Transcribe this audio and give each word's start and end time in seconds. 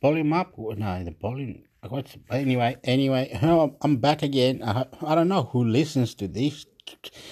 volume 0.00 0.32
up? 0.32 0.56
No, 0.56 1.04
the 1.04 1.14
volume. 1.20 1.64
What's 1.88 2.16
anyway? 2.30 2.76
Anyway, 2.84 3.38
oh, 3.42 3.76
I'm 3.82 3.96
back 3.96 4.22
again. 4.22 4.62
I, 4.62 4.86
I 5.06 5.14
don't 5.14 5.28
know 5.28 5.44
who 5.44 5.64
listens 5.64 6.14
to 6.16 6.28
these 6.28 6.66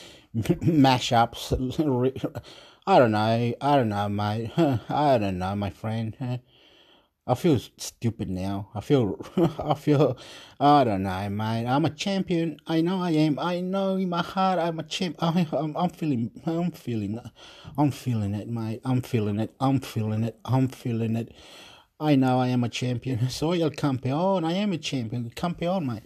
mashups. 0.37 1.53
I 2.87 2.99
don't 2.99 3.11
know. 3.11 3.55
I 3.61 3.77
don't 3.77 3.89
know, 3.89 4.09
mate. 4.09 4.53
I 4.57 5.19
don't 5.19 5.39
know, 5.39 5.57
my 5.57 5.71
friend. 5.71 6.41
I 7.29 7.35
feel 7.35 7.59
stupid 7.77 8.31
now. 8.31 8.69
I 8.73 8.81
feel, 8.81 9.19
I 9.59 9.75
feel, 9.75 10.17
I 10.61 10.85
don't 10.85 11.03
know, 11.03 11.29
mate. 11.29 11.67
I'm 11.67 11.85
a 11.85 11.91
champion. 11.91 12.59
I 12.69 12.83
know 12.83 13.03
I 13.03 13.11
am. 13.11 13.41
I 13.41 13.61
know 13.61 13.97
in 13.97 14.09
my 14.11 14.23
heart 14.23 14.61
I'm 14.61 14.79
a 14.79 14.85
champ. 14.85 15.17
I, 15.19 15.49
I'm, 15.51 15.77
I'm 15.77 15.91
feeling, 15.91 16.31
I'm 16.47 16.71
feeling, 16.71 17.19
I'm 17.77 17.91
feeling 17.91 18.35
it, 18.35 18.49
mate. 18.49 18.81
I'm 18.85 19.03
feeling 19.03 19.41
it. 19.41 19.53
I'm 19.59 19.81
feeling 19.81 20.23
it. 20.23 20.39
I'm 20.45 20.69
feeling 20.69 21.17
it. 21.17 21.33
I 21.99 22.15
know 22.15 22.39
I 22.39 22.49
am 22.49 22.63
a 22.65 22.69
champion. 22.69 23.29
Soy 23.31 23.63
el 23.63 23.71
campeón. 23.71 24.45
I 24.45 24.53
am 24.55 24.73
a 24.73 24.79
champion. 24.79 25.31
Campeón, 25.31 25.87
mate. 25.87 26.03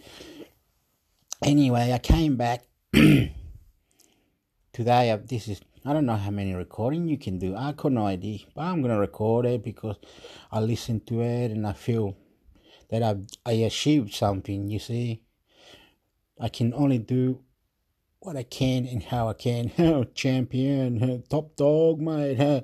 Anyway, 1.43 1.91
I 1.91 1.97
came 1.97 2.37
back 2.37 2.63
today. 2.93 3.31
I, 5.11 5.17
This 5.17 5.47
is 5.49 5.61
I 5.83 5.93
don't 5.93 6.05
know 6.05 6.15
how 6.15 6.29
many 6.29 6.53
recording 6.53 7.07
you 7.07 7.17
can 7.17 7.39
do. 7.39 7.55
I 7.55 7.71
got 7.71 7.91
no 7.91 8.05
idea, 8.05 8.39
but 8.55 8.61
I'm 8.61 8.81
gonna 8.81 8.99
record 8.99 9.47
it 9.47 9.63
because 9.63 9.97
I 10.51 10.59
listen 10.59 10.99
to 11.07 11.21
it 11.21 11.51
and 11.51 11.65
I 11.67 11.73
feel 11.73 12.15
that 12.89 13.03
I 13.03 13.15
I 13.45 13.53
achieved 13.53 14.13
something. 14.13 14.69
You 14.69 14.79
see, 14.79 15.23
I 16.39 16.49
can 16.49 16.73
only 16.73 16.99
do 16.99 17.39
what 18.19 18.37
I 18.37 18.43
can 18.43 18.85
and 18.85 19.03
how 19.03 19.27
I 19.27 19.33
can. 19.33 20.07
champion, 20.13 21.23
top 21.29 21.55
dog, 21.55 21.99
mate. 21.99 22.63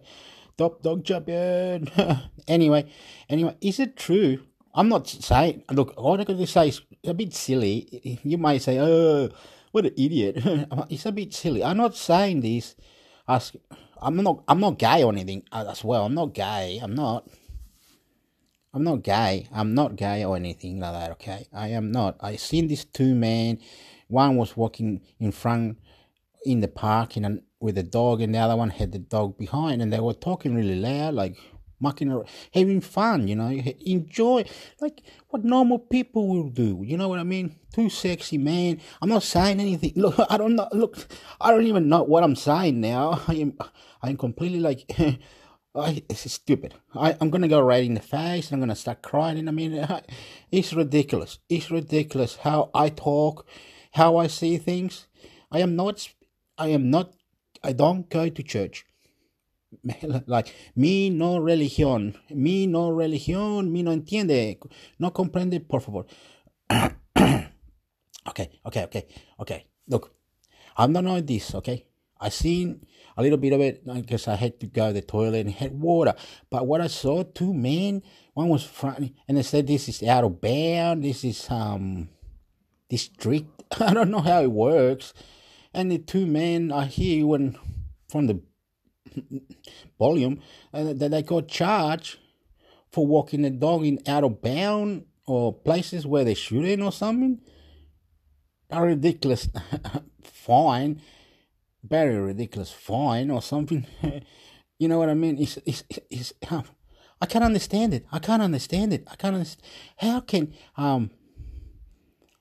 Top 0.57 0.81
dog 0.81 1.03
champion. 1.05 1.87
anyway, 2.47 2.89
anyway, 3.29 3.55
is 3.61 3.79
it 3.79 3.95
true? 3.95 4.39
I'm 4.73 4.89
not 4.89 5.07
saying. 5.07 5.63
Look, 5.71 5.99
what 5.99 6.19
I'm 6.19 6.25
gonna 6.25 6.47
say 6.47 6.69
is 6.69 6.81
a 7.05 7.13
bit 7.13 7.33
silly. 7.33 8.19
You 8.23 8.37
might 8.37 8.61
say, 8.61 8.79
"Oh, 8.79 9.29
what 9.71 9.85
an 9.85 9.93
idiot!" 9.97 10.37
it's 10.89 11.05
a 11.05 11.11
bit 11.11 11.33
silly. 11.33 11.63
I'm 11.63 11.77
not 11.77 11.95
saying 11.95 12.41
this 12.41 12.75
ask. 13.27 13.53
I'm 14.01 14.15
not. 14.17 14.43
I'm 14.47 14.59
not 14.59 14.79
gay 14.79 15.03
or 15.03 15.11
anything 15.11 15.43
as 15.51 15.83
well. 15.83 16.05
I'm 16.05 16.13
not 16.13 16.33
gay. 16.33 16.79
I'm 16.81 16.95
not. 16.95 17.27
I'm 18.73 18.83
not 18.83 19.03
gay. 19.03 19.47
I'm 19.53 19.73
not 19.73 19.95
gay 19.95 20.25
or 20.25 20.35
anything 20.35 20.79
like 20.79 20.93
that. 20.93 21.11
Okay, 21.13 21.47
I 21.53 21.69
am 21.69 21.91
not. 21.91 22.17
I 22.19 22.35
seen 22.35 22.67
these 22.67 22.85
two 22.85 23.15
men. 23.15 23.59
One 24.07 24.37
was 24.37 24.55
walking 24.55 25.01
in 25.19 25.31
front 25.31 25.77
in 26.45 26.61
the 26.61 26.67
park 26.67 27.17
and 27.17 27.41
with 27.59 27.75
the 27.75 27.83
dog, 27.83 28.21
and 28.21 28.33
the 28.33 28.39
other 28.39 28.55
one 28.55 28.69
had 28.69 28.91
the 28.91 28.99
dog 28.99 29.37
behind, 29.37 29.81
and 29.81 29.91
they 29.91 29.99
were 29.99 30.13
talking 30.13 30.55
really 30.55 30.75
loud, 30.75 31.13
like 31.13 31.37
mucking 31.79 32.11
around, 32.11 32.27
having 32.53 32.81
fun, 32.81 33.27
you 33.27 33.35
know, 33.35 33.49
enjoy 33.85 34.43
like 34.81 35.03
what 35.29 35.43
normal 35.43 35.79
people 35.79 36.27
will 36.27 36.49
do. 36.49 36.81
You 36.83 36.97
know 36.97 37.07
what 37.07 37.19
I 37.19 37.23
mean? 37.23 37.55
Too 37.73 37.89
sexy, 37.89 38.37
man. 38.37 38.81
I'm 39.01 39.09
not 39.09 39.23
saying 39.23 39.59
anything. 39.59 39.93
Look, 39.95 40.15
I 40.29 40.37
don't 40.37 40.55
know. 40.55 40.67
Look, 40.71 41.07
I 41.39 41.51
don't 41.51 41.67
even 41.67 41.89
know 41.89 42.03
what 42.03 42.23
I'm 42.23 42.35
saying 42.35 42.79
now. 42.81 43.21
I 43.27 43.35
am, 43.35 43.57
I'm 44.01 44.17
completely 44.17 44.59
like. 44.59 44.91
I, 45.75 46.01
it's 46.09 46.31
stupid. 46.31 46.73
I, 46.95 47.15
I'm 47.21 47.29
gonna 47.29 47.47
go 47.47 47.59
right 47.59 47.83
in 47.83 47.93
the 47.93 47.99
face 47.99 48.47
and 48.47 48.55
I'm 48.55 48.61
gonna 48.61 48.75
start 48.75 49.03
crying. 49.03 49.47
I 49.47 49.51
mean, 49.51 49.87
it's 50.51 50.73
ridiculous. 50.73 51.37
It's 51.49 51.69
ridiculous 51.69 52.37
how 52.37 52.71
I 52.73 52.89
talk, 52.89 53.45
how 53.91 54.17
I 54.17 54.25
see 54.25 54.57
things. 54.57 55.05
I 55.51 55.59
am 55.59 55.75
not. 55.75 56.07
I 56.57 56.69
am 56.69 56.89
not. 56.89 57.13
I 57.67 57.73
don't 57.73 58.09
go 58.09 58.29
to 58.29 58.43
church. 58.43 58.85
like 60.27 60.55
mi 60.75 61.09
no 61.09 61.37
religión, 61.39 62.15
mi 62.29 62.65
no 62.65 62.91
religión, 62.91 63.71
mi 63.71 63.83
no 63.83 63.91
entiende, 63.91 64.57
no 64.97 65.11
comprende, 65.11 65.59
por 65.59 65.81
favor. 65.81 66.05
okay, 66.69 67.49
okay, 68.65 68.83
okay, 68.85 69.07
okay. 69.37 69.67
Look, 69.89 70.13
I'm 70.77 70.93
not 70.93 71.03
knowing 71.03 71.25
this, 71.25 71.53
okay? 71.55 71.85
I 72.21 72.29
seen 72.29 72.85
a 73.17 73.21
little 73.21 73.37
bit 73.37 73.51
of 73.51 73.59
it 73.59 73.85
because 73.85 74.29
I 74.29 74.35
had 74.35 74.59
to 74.61 74.67
go 74.67 74.87
to 74.87 74.93
the 74.93 75.01
toilet 75.01 75.45
and 75.45 75.51
had 75.51 75.79
water. 75.79 76.13
But 76.49 76.65
what 76.65 76.79
I 76.79 76.87
saw, 76.87 77.23
two 77.23 77.53
men, 77.53 78.01
one 78.33 78.47
was 78.47 78.63
front, 78.63 79.13
and 79.27 79.37
they 79.37 79.43
said 79.43 79.67
this 79.67 79.89
is 79.89 80.01
out 80.03 80.23
of 80.23 80.39
bound. 80.39 81.03
This 81.03 81.25
is 81.25 81.45
um 81.49 82.07
district. 82.89 83.49
I 83.81 83.93
don't 83.93 84.09
know 84.09 84.21
how 84.21 84.41
it 84.41 84.51
works. 84.51 85.13
And 85.73 85.91
the 85.91 85.97
two 85.97 86.25
men 86.25 86.71
are 86.71 86.85
here 86.85 87.25
when 87.25 87.57
from 88.09 88.27
the 88.27 88.41
volume 89.99 90.41
uh, 90.73 90.93
that 90.93 91.11
they 91.11 91.21
got 91.21 91.47
charged 91.47 92.17
for 92.91 93.05
walking 93.05 93.41
the 93.41 93.49
dog 93.49 93.85
in 93.85 93.99
out 94.07 94.23
of 94.23 94.41
bound 94.41 95.05
or 95.25 95.53
places 95.53 96.05
where 96.05 96.23
they 96.23 96.33
shouldn't 96.33 96.81
or 96.81 96.91
something. 96.91 97.41
A 98.69 98.81
ridiculous 98.81 99.49
fine, 100.23 101.01
very 101.83 102.17
ridiculous 102.17 102.71
fine 102.71 103.29
or 103.29 103.41
something. 103.41 103.85
you 104.79 104.87
know 104.87 104.99
what 104.99 105.09
I 105.09 105.13
mean? 105.13 105.37
It's, 105.37 105.57
it's, 105.65 105.83
it's, 106.09 106.33
uh, 106.49 106.61
I 107.21 107.25
can't 107.25 107.43
understand 107.43 107.93
it. 107.93 108.05
I 108.11 108.19
can't 108.19 108.41
understand 108.41 108.93
it. 108.93 109.03
I 109.07 109.15
can't 109.15 109.35
understand. 109.35 109.63
How 109.97 110.19
can, 110.21 110.53
um, 110.75 111.11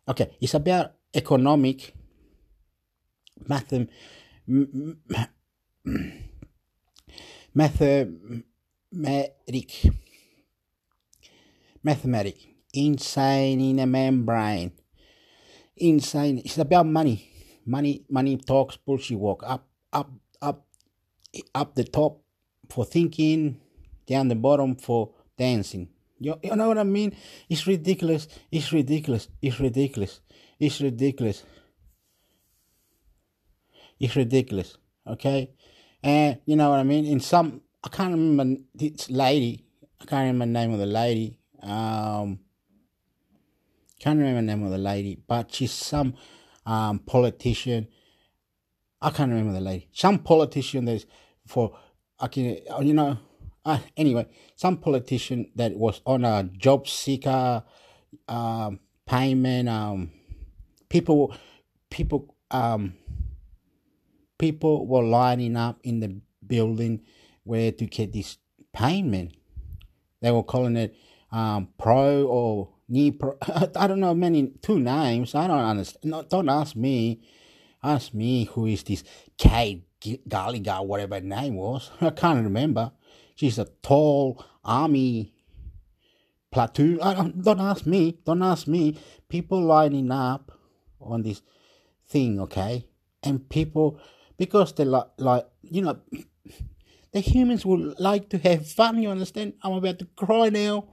okay, 0.08 0.36
it's 0.40 0.54
about 0.54 0.92
economic 1.14 1.95
math 3.48 3.72
mathematic 7.54 8.12
mathematic 11.82 12.36
insane 12.72 13.60
in 13.60 13.78
a 13.78 13.86
membrane. 13.86 14.72
Insane 15.76 16.38
it's 16.38 16.58
about 16.58 16.86
money. 16.86 17.30
Money 17.64 18.04
money 18.08 18.36
talks 18.36 18.76
bullshit 18.76 19.18
walk 19.18 19.42
up 19.46 19.68
up 19.92 20.10
up 20.40 20.66
up 21.54 21.74
the 21.74 21.84
top 21.84 22.22
for 22.70 22.84
thinking 22.84 23.60
down 24.06 24.28
the 24.28 24.34
bottom 24.34 24.76
for 24.76 25.12
dancing. 25.36 25.88
You, 26.18 26.36
you 26.42 26.56
know 26.56 26.68
what 26.68 26.78
i 26.78 26.84
mean? 26.84 27.14
It's 27.48 27.66
ridiculous. 27.66 28.26
It's 28.50 28.72
ridiculous. 28.72 29.28
It's 29.42 29.60
ridiculous. 29.60 30.20
It's 30.58 30.80
ridiculous 30.80 31.42
it's 33.98 34.16
ridiculous 34.16 34.76
okay 35.06 35.50
and 36.06 36.38
you 36.46 36.54
know 36.54 36.70
what 36.70 36.78
I 36.78 36.84
mean? 36.84 37.04
In 37.04 37.18
some, 37.18 37.62
I 37.82 37.88
can't 37.88 38.12
remember 38.12 38.62
this 38.74 39.10
lady. 39.10 39.64
I 40.00 40.04
can't 40.04 40.26
remember 40.32 40.46
the 40.46 40.52
name 40.52 40.72
of 40.72 40.78
the 40.78 40.86
lady. 40.86 41.40
Um, 41.60 42.38
can't 43.98 44.18
remember 44.18 44.40
the 44.40 44.46
name 44.46 44.62
of 44.64 44.70
the 44.70 44.78
lady, 44.78 45.18
but 45.26 45.52
she's 45.52 45.72
some 45.72 46.14
um, 46.64 47.00
politician. 47.00 47.88
I 49.00 49.10
can't 49.10 49.32
remember 49.32 49.52
the 49.52 49.60
lady. 49.60 49.88
Some 49.92 50.20
politician 50.20 50.84
that's 50.84 51.06
for, 51.44 51.76
I 52.20 52.28
can, 52.28 52.56
you 52.82 52.94
know, 52.94 53.18
uh, 53.64 53.78
anyway, 53.96 54.28
some 54.54 54.76
politician 54.76 55.50
that 55.56 55.74
was 55.74 56.02
on 56.06 56.24
a 56.24 56.44
job 56.44 56.86
seeker 56.86 57.64
um, 58.28 58.78
payment. 59.06 59.68
Um, 59.68 60.12
people, 60.88 61.34
people, 61.90 62.36
um, 62.52 62.94
people 64.38 64.86
were 64.86 65.02
lining 65.02 65.56
up 65.56 65.78
in 65.82 66.00
the 66.00 66.20
building 66.46 67.02
where 67.44 67.72
to 67.72 67.86
get 67.86 68.12
this 68.12 68.38
payment. 68.72 69.34
They 70.20 70.30
were 70.30 70.42
calling 70.42 70.76
it 70.76 70.96
um, 71.30 71.68
pro 71.78 72.24
or 72.26 72.70
knee 72.88 73.12
pro. 73.12 73.36
I 73.76 73.86
don't 73.86 74.00
know 74.00 74.14
many 74.14 74.52
two 74.62 74.78
names. 74.78 75.34
I 75.34 75.46
don't 75.46 75.58
understand. 75.58 76.10
No, 76.10 76.22
don't 76.22 76.48
ask 76.48 76.76
me. 76.76 77.22
Ask 77.82 78.14
me 78.14 78.44
who 78.44 78.66
is 78.66 78.82
this 78.82 79.04
Kate 79.38 79.86
Gallagher, 80.28 80.82
whatever 80.82 81.16
her 81.16 81.20
name 81.20 81.54
was. 81.54 81.90
I 82.00 82.10
can't 82.10 82.42
remember. 82.42 82.92
She's 83.34 83.58
a 83.58 83.66
tall 83.82 84.44
army 84.64 85.34
platoon. 86.50 87.00
I 87.00 87.14
don't, 87.14 87.42
don't 87.42 87.60
ask 87.60 87.86
me. 87.86 88.18
Don't 88.24 88.42
ask 88.42 88.66
me. 88.66 88.98
People 89.28 89.60
lining 89.62 90.10
up 90.10 90.52
on 91.00 91.22
this 91.22 91.42
thing, 92.08 92.40
okay? 92.40 92.86
And 93.22 93.48
people 93.48 94.00
because 94.36 94.72
they 94.74 94.84
like, 94.84 95.06
like 95.18 95.46
you 95.62 95.82
know, 95.82 95.98
the 97.12 97.20
humans 97.20 97.64
would 97.64 97.98
like 97.98 98.28
to 98.30 98.38
have 98.38 98.66
fun. 98.66 99.02
You 99.02 99.10
understand? 99.10 99.54
I'm 99.62 99.72
about 99.72 99.98
to 100.00 100.06
cry 100.16 100.48
now. 100.48 100.84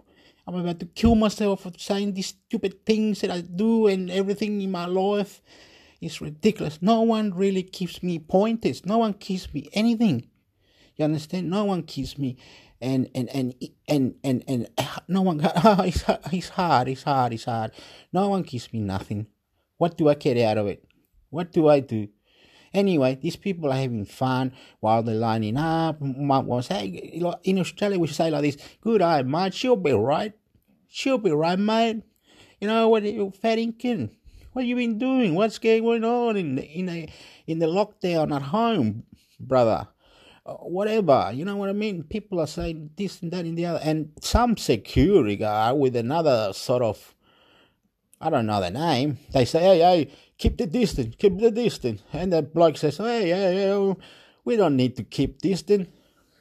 I'm 0.45 0.56
about 0.56 0.80
to 0.81 0.86
kill 0.86 1.16
myself 1.16 1.62
for 1.62 1.72
saying 1.78 2.13
these 2.13 2.28
stupid 2.28 2.86
things 2.86 3.22
that 3.22 3.31
I 3.31 3.42
do 3.42 3.88
and 3.88 4.12
everything 4.12 4.62
in 4.62 4.72
my 4.72 4.86
life. 4.86 5.42
It's 6.01 6.19
ridiculous. 6.19 6.81
No 6.81 7.01
one 7.01 7.34
really 7.34 7.63
gives 7.63 8.04
me 8.04 8.19
pointers. 8.19 8.86
No 8.86 8.98
one 8.98 9.13
gives 9.13 9.54
me 9.54 9.69
anything. 9.72 10.28
You 10.98 11.06
understand? 11.06 11.50
No 11.50 11.63
one 11.63 11.84
gives 11.84 12.18
me 12.18 12.38
and 12.84 13.10
and 13.16 13.30
and 13.30 13.56
and 13.88 14.16
and 14.24 14.44
and, 14.48 14.68
no 15.07 15.22
one 15.22 15.38
got 15.38 15.54
it's, 15.88 16.04
it's 16.31 16.50
hard 16.50 16.88
it's 16.90 17.04
hard 17.04 17.34
it's 17.34 17.45
hard 17.45 17.72
no 18.12 18.28
one 18.30 18.44
gives 18.44 18.72
me 18.74 18.80
nothing 18.80 19.25
what 19.78 19.98
do 19.98 20.10
i 20.10 20.13
get 20.13 20.38
out 20.38 20.57
of 20.57 20.68
it 20.68 20.84
what 21.30 21.51
do 21.51 21.69
i 21.69 21.80
do 21.80 22.07
Anyway, 22.73 23.17
these 23.21 23.35
people 23.35 23.71
are 23.71 23.77
having 23.77 24.05
fun 24.05 24.51
while 24.79 25.03
they're 25.03 25.15
lining 25.15 25.57
up. 25.57 26.01
Mum 26.01 26.47
was 26.47 26.67
hey, 26.67 27.21
in 27.43 27.59
Australia 27.59 27.99
we 27.99 28.07
say 28.07 28.31
like 28.31 28.41
this: 28.41 28.57
"Good 28.81 29.01
eye, 29.01 29.21
mate. 29.21 29.53
She'll 29.53 29.75
be 29.75 29.91
right. 29.91 30.33
She'll 30.87 31.17
be 31.17 31.31
right, 31.31 31.59
mate." 31.59 32.03
You 32.59 32.67
know 32.67 32.89
what, 32.89 33.03
fattingkin? 33.03 34.09
What 34.53 34.65
you 34.65 34.75
been 34.75 34.97
doing? 34.97 35.35
What's 35.35 35.57
going 35.59 36.03
on 36.03 36.37
in 36.37 36.55
the, 36.55 36.63
in 36.63 36.85
the 36.85 37.09
in 37.47 37.59
the 37.59 37.65
lockdown 37.65 38.33
at 38.35 38.43
home, 38.43 39.03
brother? 39.39 39.87
Whatever, 40.45 41.31
you 41.33 41.45
know 41.45 41.55
what 41.55 41.69
I 41.69 41.73
mean? 41.73 42.03
People 42.03 42.39
are 42.41 42.47
saying 42.47 42.89
this 42.97 43.21
and 43.21 43.31
that 43.31 43.45
and 43.45 43.57
the 43.57 43.65
other, 43.65 43.79
and 43.81 44.11
some 44.21 44.57
security 44.57 45.37
guy 45.37 45.71
with 45.71 45.95
another 45.95 46.51
sort 46.53 46.81
of, 46.83 47.15
I 48.23 48.29
don't 48.29 48.45
know 48.45 48.61
the 48.61 48.71
name. 48.71 49.17
They 49.33 49.43
say, 49.43 49.59
"Hey, 49.59 49.79
hey, 49.79 50.11
keep 50.37 50.57
the 50.57 50.65
distance, 50.65 51.15
keep 51.17 51.37
the 51.37 51.51
distance," 51.51 52.01
and 52.13 52.31
the 52.31 52.41
bloke 52.41 52.77
says, 52.77 52.97
"Hey, 52.97 53.29
hey, 53.29 53.55
hey, 53.55 53.71
oh, 53.71 53.97
we 54.45 54.55
don't 54.55 54.77
need 54.77 54.95
to 54.95 55.03
keep 55.03 55.41
distance." 55.41 55.89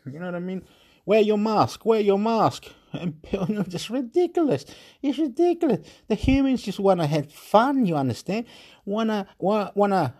You 0.06 0.20
know 0.20 0.26
what 0.26 0.36
I 0.36 0.38
mean? 0.38 0.62
Wear 1.04 1.20
your 1.20 1.38
mask. 1.38 1.84
Wear 1.84 2.00
your 2.00 2.20
mask. 2.20 2.66
And 2.92 3.18
it's 3.32 3.90
ridiculous. 3.90 4.64
It's 5.02 5.18
ridiculous. 5.18 5.80
The 6.06 6.14
humans 6.14 6.62
just 6.62 6.78
want 6.78 7.00
to 7.00 7.06
have 7.06 7.32
fun. 7.32 7.84
You 7.86 7.96
understand? 7.96 8.46
Wanna, 8.84 9.26
wanna, 9.38 9.72
wanna. 9.74 10.14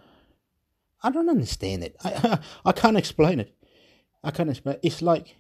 I 1.01 1.11
don't 1.11 1.29
understand 1.29 1.85
it. 1.85 1.97
I, 2.05 2.39
I 2.65 2.73
can't 2.73 2.97
explain 2.97 3.39
it. 3.39 3.55
I 4.25 4.33
can't 4.33 4.51
explain. 4.51 4.79
It's 4.83 5.01
like 5.01 5.37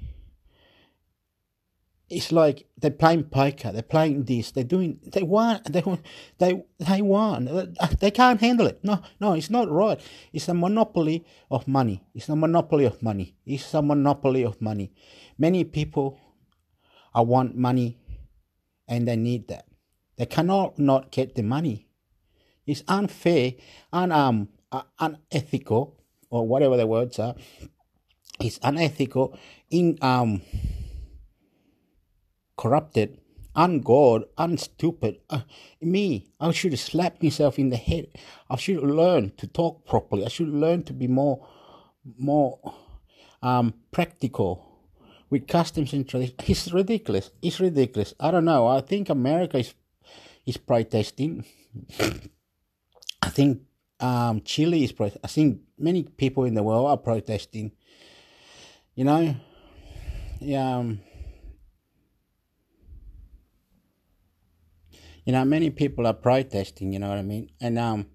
it's 2.12 2.30
like 2.30 2.66
they're 2.76 2.90
playing 2.90 3.24
poker, 3.24 3.72
they're 3.72 3.82
playing 3.82 4.24
this, 4.24 4.52
they're 4.52 4.64
doing, 4.64 5.00
they 5.02 5.22
want, 5.22 5.72
they 5.72 5.82
they 6.38 6.62
they 6.78 7.00
want, 7.00 7.48
they 8.00 8.10
can't 8.10 8.38
handle 8.38 8.66
it. 8.66 8.80
No, 8.84 9.00
no, 9.18 9.32
it's 9.32 9.48
not 9.48 9.70
right. 9.70 9.98
It's 10.32 10.46
a 10.48 10.54
monopoly 10.54 11.24
of 11.50 11.66
money. 11.66 12.04
It's 12.14 12.28
a 12.28 12.36
monopoly 12.36 12.84
of 12.84 13.02
money. 13.02 13.34
It's 13.46 13.72
a 13.72 13.80
monopoly 13.80 14.42
of 14.42 14.60
money. 14.60 14.92
Many 15.38 15.64
people, 15.64 16.20
I 17.14 17.22
want 17.22 17.56
money, 17.56 17.98
and 18.86 19.08
they 19.08 19.16
need 19.16 19.48
that. 19.48 19.64
They 20.18 20.26
cannot 20.26 20.78
not 20.78 21.10
get 21.10 21.34
the 21.34 21.42
money. 21.42 21.88
It's 22.66 22.82
unfair, 22.88 23.54
and 23.90 24.12
um, 24.12 24.48
unethical, 25.00 25.96
or 26.28 26.46
whatever 26.46 26.76
the 26.76 26.86
words 26.86 27.18
are 27.18 27.34
It's 28.38 28.60
unethical, 28.62 29.38
in 29.70 29.96
um, 30.02 30.42
corrupted, 32.56 33.18
ungod, 33.56 34.24
unstupid. 34.38 35.20
Uh, 35.28 35.42
me, 35.80 36.26
I 36.40 36.50
should 36.52 36.78
slap 36.78 37.22
myself 37.22 37.58
in 37.58 37.70
the 37.70 37.76
head. 37.76 38.08
I 38.50 38.56
should 38.56 38.82
learn 38.82 39.32
to 39.38 39.46
talk 39.46 39.86
properly. 39.86 40.24
I 40.24 40.28
should 40.28 40.48
learn 40.48 40.82
to 40.84 40.92
be 40.92 41.06
more, 41.06 41.46
more 42.18 42.58
um, 43.42 43.74
practical 43.90 44.64
with 45.30 45.48
customs 45.48 45.92
and 45.92 46.08
tradition. 46.08 46.36
It's 46.46 46.72
ridiculous. 46.72 47.30
It's 47.40 47.60
ridiculous. 47.60 48.14
I 48.20 48.30
don't 48.30 48.44
know. 48.44 48.66
I 48.66 48.80
think 48.80 49.08
America 49.08 49.58
is 49.58 49.74
is 50.44 50.56
protesting. 50.56 51.44
I 53.22 53.28
think 53.28 53.62
um, 54.00 54.42
Chile 54.42 54.84
is. 54.84 54.92
Protesting. 54.92 55.20
I 55.24 55.28
think 55.28 55.60
many 55.78 56.02
people 56.02 56.44
in 56.44 56.54
the 56.54 56.62
world 56.62 56.88
are 56.88 56.96
protesting 56.96 57.72
you 58.94 59.04
know, 59.04 59.34
yeah, 60.40 60.76
um, 60.76 61.00
you 65.24 65.32
know, 65.32 65.44
many 65.44 65.70
people 65.70 66.06
are 66.06 66.14
protesting. 66.14 66.92
You 66.92 66.98
know 66.98 67.08
what 67.08 67.18
I 67.18 67.22
mean? 67.22 67.50
And 67.60 67.78
um, 67.78 68.06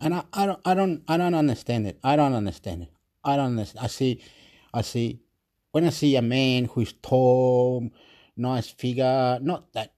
and 0.00 0.14
I, 0.14 0.24
I 0.32 0.46
don't, 0.46 0.60
I 0.64 0.74
don't, 0.74 1.02
I 1.08 1.16
don't 1.16 1.34
understand 1.34 1.86
it. 1.86 1.98
I 2.02 2.16
don't 2.16 2.34
understand 2.34 2.82
it. 2.82 2.92
I 3.22 3.36
don't 3.36 3.46
understand. 3.46 3.84
I 3.84 3.88
see, 3.88 4.22
I 4.72 4.82
see, 4.82 5.20
when 5.72 5.86
I 5.86 5.90
see 5.90 6.16
a 6.16 6.22
man 6.22 6.66
who's 6.66 6.92
tall, 6.92 7.88
nice 8.36 8.70
figure, 8.70 9.38
not 9.40 9.72
that 9.72 9.94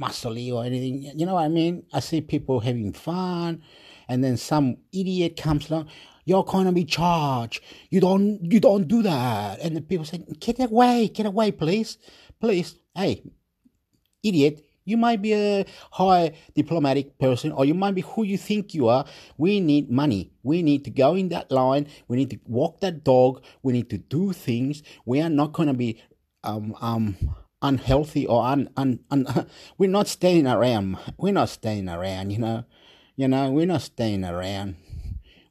muscly 0.00 0.52
or 0.52 0.64
anything. 0.64 1.12
You 1.18 1.26
know 1.26 1.34
what 1.34 1.44
I 1.44 1.48
mean? 1.48 1.84
I 1.92 2.00
see 2.00 2.20
people 2.20 2.60
having 2.60 2.92
fun, 2.92 3.62
and 4.08 4.24
then 4.24 4.36
some 4.36 4.78
idiot 4.92 5.36
comes 5.36 5.70
along 5.70 5.88
you're 6.30 6.44
gonna 6.44 6.72
be 6.72 6.84
charged. 6.84 7.60
You 7.90 8.00
don't 8.00 8.40
you 8.52 8.60
don't 8.60 8.86
do 8.86 9.02
that. 9.02 9.58
And 9.60 9.76
the 9.76 9.80
people 9.80 10.04
say, 10.04 10.18
Get 10.38 10.60
away, 10.60 11.08
get 11.08 11.26
away, 11.26 11.50
please. 11.50 11.98
Please. 12.40 12.76
Hey, 12.94 13.24
idiot, 14.22 14.64
you 14.90 14.96
might 14.96 15.22
be 15.22 15.32
a 15.32 15.64
high 15.92 16.32
diplomatic 16.54 17.18
person 17.18 17.52
or 17.52 17.64
you 17.64 17.74
might 17.74 17.94
be 17.94 18.02
who 18.02 18.24
you 18.24 18.36
think 18.36 18.74
you 18.74 18.88
are. 18.88 19.04
We 19.38 19.60
need 19.60 19.90
money. 19.90 20.32
We 20.42 20.62
need 20.62 20.84
to 20.84 20.90
go 20.90 21.14
in 21.14 21.28
that 21.30 21.50
line. 21.50 21.86
We 22.08 22.16
need 22.16 22.30
to 22.30 22.38
walk 22.46 22.80
that 22.80 23.04
dog. 23.04 23.42
We 23.62 23.72
need 23.72 23.88
to 23.90 23.98
do 23.98 24.32
things. 24.32 24.82
We 25.06 25.20
are 25.20 25.30
not 25.30 25.52
gonna 25.52 25.74
be 25.74 26.02
um 26.42 26.74
um 26.80 27.16
unhealthy 27.62 28.26
or 28.26 28.44
un, 28.46 28.70
un, 28.76 29.00
un 29.10 29.46
we're 29.78 29.90
not 29.90 30.08
staying 30.08 30.46
around. 30.46 30.98
We're 31.18 31.32
not 31.32 31.48
staying 31.48 31.88
around, 31.88 32.30
you 32.30 32.38
know. 32.38 32.64
You 33.16 33.28
know, 33.28 33.50
we're 33.50 33.66
not 33.66 33.82
staying 33.82 34.24
around. 34.24 34.76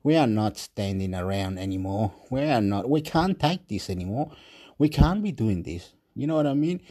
We 0.01 0.15
are 0.15 0.27
not 0.27 0.57
standing 0.57 1.13
around 1.13 1.59
anymore. 1.59 2.13
We 2.31 2.41
are 2.41 2.61
not. 2.61 2.89
We 2.89 3.01
can't 3.01 3.39
take 3.39 3.67
this 3.67 3.89
anymore. 3.89 4.31
We 4.77 4.89
can't 4.89 5.21
be 5.21 5.31
doing 5.31 5.63
this. 5.63 5.93
You 6.15 6.25
know 6.27 6.35
what 6.35 6.47
I 6.47 6.53
mean? 6.53 6.81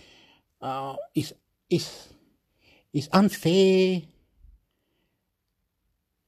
Uh, 0.60 0.96
it's 1.14 1.32
it's 1.70 2.08
it's 2.92 3.08
unfair. 3.12 4.02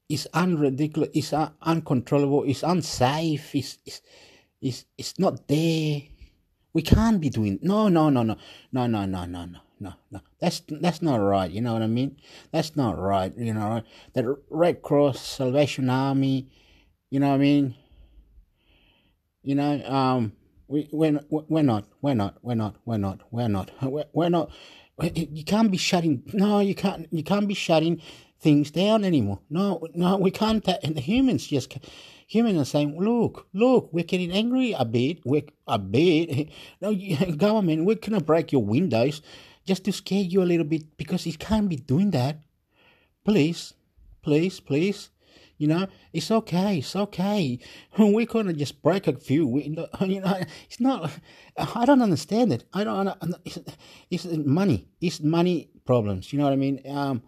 It's 0.08 0.26
unridiculous. 0.34 1.10
It's 1.14 1.32
un- 1.32 1.52
uncontrollable. 1.62 2.44
It's 2.44 2.62
unsafe. 2.62 3.54
It's, 3.54 3.78
it's 3.86 4.02
it's 4.60 4.84
it's 4.98 5.18
not 5.18 5.46
there. 5.48 6.02
We 6.72 6.82
can't 6.82 7.20
be 7.20 7.30
doing. 7.30 7.58
No, 7.62 7.88
no, 7.88 8.10
no, 8.10 8.22
no, 8.22 8.36
no, 8.72 8.86
no, 8.86 9.06
no, 9.06 9.24
no, 9.24 9.44
no 9.44 9.60
no, 9.80 9.94
no. 10.10 10.20
That's 10.38 10.62
that's 10.68 11.02
not 11.02 11.16
right. 11.16 11.50
You 11.50 11.62
know 11.62 11.72
what 11.72 11.82
I 11.82 11.86
mean? 11.86 12.16
That's 12.52 12.76
not 12.76 12.98
right. 12.98 13.32
You 13.36 13.54
know, 13.54 13.82
the 14.12 14.36
Red 14.50 14.82
Cross, 14.82 15.20
Salvation 15.20 15.88
Army, 15.88 16.48
you 17.08 17.18
know 17.18 17.28
what 17.28 17.36
I 17.36 17.38
mean? 17.38 17.74
You 19.42 19.54
know, 19.54 19.82
um, 19.86 20.32
we 20.68 20.88
we're, 20.92 21.20
we're 21.30 21.62
not, 21.62 21.86
we're 22.02 22.14
not, 22.14 22.36
we're 22.42 22.54
not, 22.54 22.76
we're 22.84 22.98
not, 22.98 23.20
we're 23.30 23.48
not, 23.48 23.70
we're, 23.82 24.04
we're 24.12 24.28
not. 24.28 24.50
You 25.14 25.44
can't 25.44 25.70
be 25.70 25.79
shutting. 25.79 26.23
No, 26.32 26.61
you 26.61 26.75
can't. 26.75 27.08
You 27.11 27.23
can't 27.23 27.49
be 27.49 27.55
shutting 27.55 28.00
things 28.41 28.70
down 28.70 29.05
anymore. 29.05 29.41
No, 29.50 29.87
no, 29.94 30.17
we 30.17 30.31
can't. 30.31 30.67
And 30.82 30.94
the 30.97 31.00
humans 31.00 31.47
just 31.47 31.76
humans 32.26 32.58
are 32.61 32.64
saying, 32.64 32.99
look, 32.99 33.47
look, 33.52 33.91
we're 33.93 34.05
getting 34.05 34.31
angry 34.31 34.73
a 34.73 34.85
bit. 34.85 35.19
We're 35.25 35.43
a 35.67 35.79
bit. 35.79 36.50
No, 36.81 36.94
government, 37.37 37.85
we're 37.85 37.97
gonna 37.97 38.20
break 38.20 38.52
your 38.52 38.64
windows 38.64 39.21
just 39.66 39.85
to 39.85 39.92
scare 39.92 40.23
you 40.23 40.42
a 40.42 40.50
little 40.50 40.64
bit 40.64 40.97
because 40.97 41.26
it 41.26 41.38
can't 41.38 41.69
be 41.69 41.76
doing 41.76 42.11
that. 42.12 42.40
Please, 43.25 43.75
please, 44.23 44.61
please. 44.61 45.11
You 45.61 45.67
know, 45.67 45.88
it's 46.11 46.31
okay. 46.31 46.79
It's 46.79 46.97
okay. 46.97 47.59
We're 47.99 48.25
gonna 48.25 48.55
just 48.55 48.81
break 48.81 49.07
a 49.07 49.12
few. 49.12 49.47
We, 49.47 49.64
you 50.00 50.21
know, 50.23 50.40
it's 50.64 50.81
not. 50.81 51.11
I 51.59 51.85
don't 51.85 52.00
understand 52.00 52.50
it. 52.55 52.64
I 52.73 52.83
don't. 52.83 53.14
It's, 53.45 53.59
it's 54.11 54.25
money. 54.25 54.88
It's 55.02 55.21
money 55.21 55.69
problems. 55.85 56.33
You 56.33 56.38
know 56.38 56.47
what 56.47 56.55
I 56.55 56.57
mean? 56.57 56.81
Um, 56.88 57.23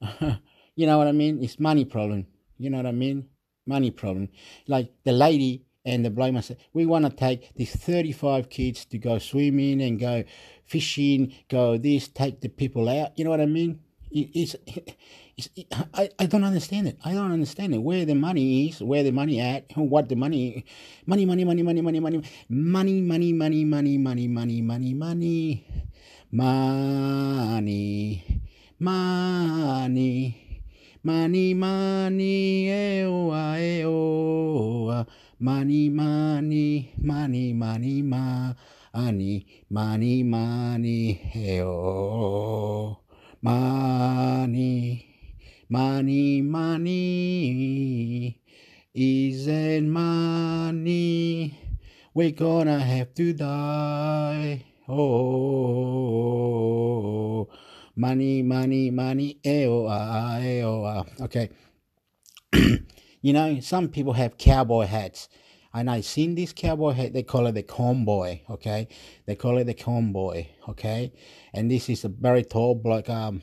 you 0.76 0.86
know 0.86 0.96
what 0.96 1.08
I 1.08 1.12
mean? 1.12 1.44
It's 1.44 1.60
money 1.60 1.84
problem. 1.84 2.26
You 2.56 2.70
know 2.70 2.78
what 2.78 2.86
I 2.86 2.92
mean? 2.92 3.28
Money 3.66 3.90
problem. 3.90 4.30
Like 4.66 4.90
the 5.04 5.12
lady 5.12 5.66
and 5.84 6.06
the 6.06 6.10
bloke 6.10 6.32
must 6.32 6.48
say, 6.48 6.56
we 6.72 6.86
want 6.86 7.04
to 7.04 7.10
take 7.10 7.54
these 7.54 7.76
35 7.76 8.48
kids 8.48 8.86
to 8.86 8.96
go 8.96 9.18
swimming 9.18 9.82
and 9.82 10.00
go 10.00 10.24
fishing, 10.64 11.34
go 11.50 11.76
this, 11.76 12.08
take 12.08 12.40
the 12.40 12.48
people 12.48 12.88
out. 12.88 13.18
You 13.18 13.24
know 13.24 13.30
what 13.30 13.42
I 13.42 13.46
mean? 13.46 13.80
It's, 14.10 14.56
I, 15.94 16.10
I 16.18 16.26
don't 16.26 16.42
understand 16.42 16.88
it. 16.88 16.98
I 17.04 17.12
don't 17.14 17.30
understand 17.30 17.72
it. 17.74 17.78
Where 17.78 18.04
the 18.04 18.14
money 18.14 18.68
is, 18.70 18.82
where 18.82 19.04
the 19.04 19.12
money 19.12 19.40
at, 19.40 19.70
what 19.76 20.08
the 20.08 20.16
money, 20.16 20.64
money, 21.06 21.24
money, 21.26 21.44
money, 21.44 21.62
money, 21.62 21.80
money, 21.80 22.00
money, 22.00 22.22
money, 22.48 23.00
money, 23.02 23.32
money, 23.32 23.32
money, 23.32 23.96
money, 23.96 24.26
money, 24.26 24.26
money, 24.28 24.94
money, 24.94 25.64
money, 26.30 28.24
money, 28.80 30.34
money, 31.04 31.54
money, 31.54 32.68
eo, 32.68 33.32
eo, 33.56 35.06
money, 35.38 35.88
money, 35.88 36.92
money, 37.00 37.52
money, 37.52 38.02
money, 38.02 39.46
money, 39.70 40.22
money, 40.24 41.32
eo. 41.36 42.98
Money, 43.40 45.17
money, 45.68 46.42
money 46.42 48.40
isn't 48.94 49.90
money. 49.90 51.58
We're 52.14 52.30
gonna 52.32 52.80
have 52.80 53.14
to 53.14 53.32
die. 53.32 54.64
Oh, 54.88 55.38
money, 57.94 58.42
money, 58.42 58.90
money. 58.90 59.38
Eo, 59.44 59.86
ah, 59.86 60.40
eo, 60.40 60.84
ah. 60.84 61.04
Okay. 61.20 61.50
You 63.20 63.32
know, 63.32 63.58
some 63.60 63.88
people 63.88 64.12
have 64.12 64.38
cowboy 64.38 64.86
hats. 64.86 65.28
And 65.74 65.90
I 65.90 66.00
seen 66.00 66.34
this 66.34 66.52
cowboy 66.52 66.92
hat, 66.92 67.12
they 67.12 67.22
call 67.22 67.46
it 67.46 67.52
the 67.52 67.62
convoy, 67.62 68.40
okay? 68.48 68.88
They 69.26 69.34
call 69.34 69.58
it 69.58 69.64
the 69.64 69.74
convoy, 69.74 70.46
okay? 70.68 71.12
And 71.52 71.70
this 71.70 71.88
is 71.88 72.04
a 72.04 72.08
very 72.08 72.42
tall 72.44 72.74
bloke, 72.74 73.10
um, 73.10 73.42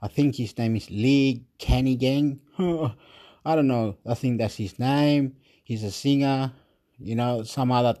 I 0.00 0.08
think 0.08 0.36
his 0.36 0.56
name 0.56 0.76
is 0.76 0.90
Lee 0.90 1.44
Kernaghan. 1.58 2.38
I 3.44 3.54
don't 3.56 3.66
know, 3.66 3.96
I 4.06 4.14
think 4.14 4.38
that's 4.38 4.56
his 4.56 4.78
name. 4.78 5.36
He's 5.64 5.82
a 5.82 5.90
singer, 5.90 6.52
you 6.98 7.14
know, 7.14 7.42
some 7.42 7.70
other 7.70 7.94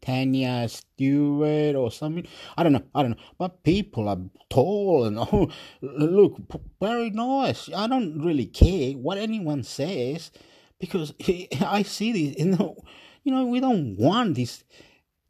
Tanya 0.00 0.68
Stewart 0.68 1.74
or 1.74 1.90
something. 1.90 2.26
I 2.56 2.62
don't 2.62 2.72
know, 2.72 2.82
I 2.94 3.02
don't 3.02 3.12
know. 3.12 3.24
But 3.38 3.62
people 3.62 4.08
are 4.08 4.18
tall 4.48 5.04
and 5.04 5.18
oh, 5.20 5.50
look 5.82 6.38
very 6.80 7.10
nice. 7.10 7.68
I 7.74 7.86
don't 7.86 8.24
really 8.24 8.46
care 8.46 8.92
what 8.92 9.18
anyone 9.18 9.62
says 9.62 10.30
because 10.78 11.12
I 11.60 11.82
see 11.82 12.12
this. 12.12 12.44
You 12.44 12.52
know, 12.56 12.76
you 13.24 13.32
know, 13.32 13.46
we 13.46 13.60
don't 13.60 13.96
want 13.96 14.36
this 14.36 14.64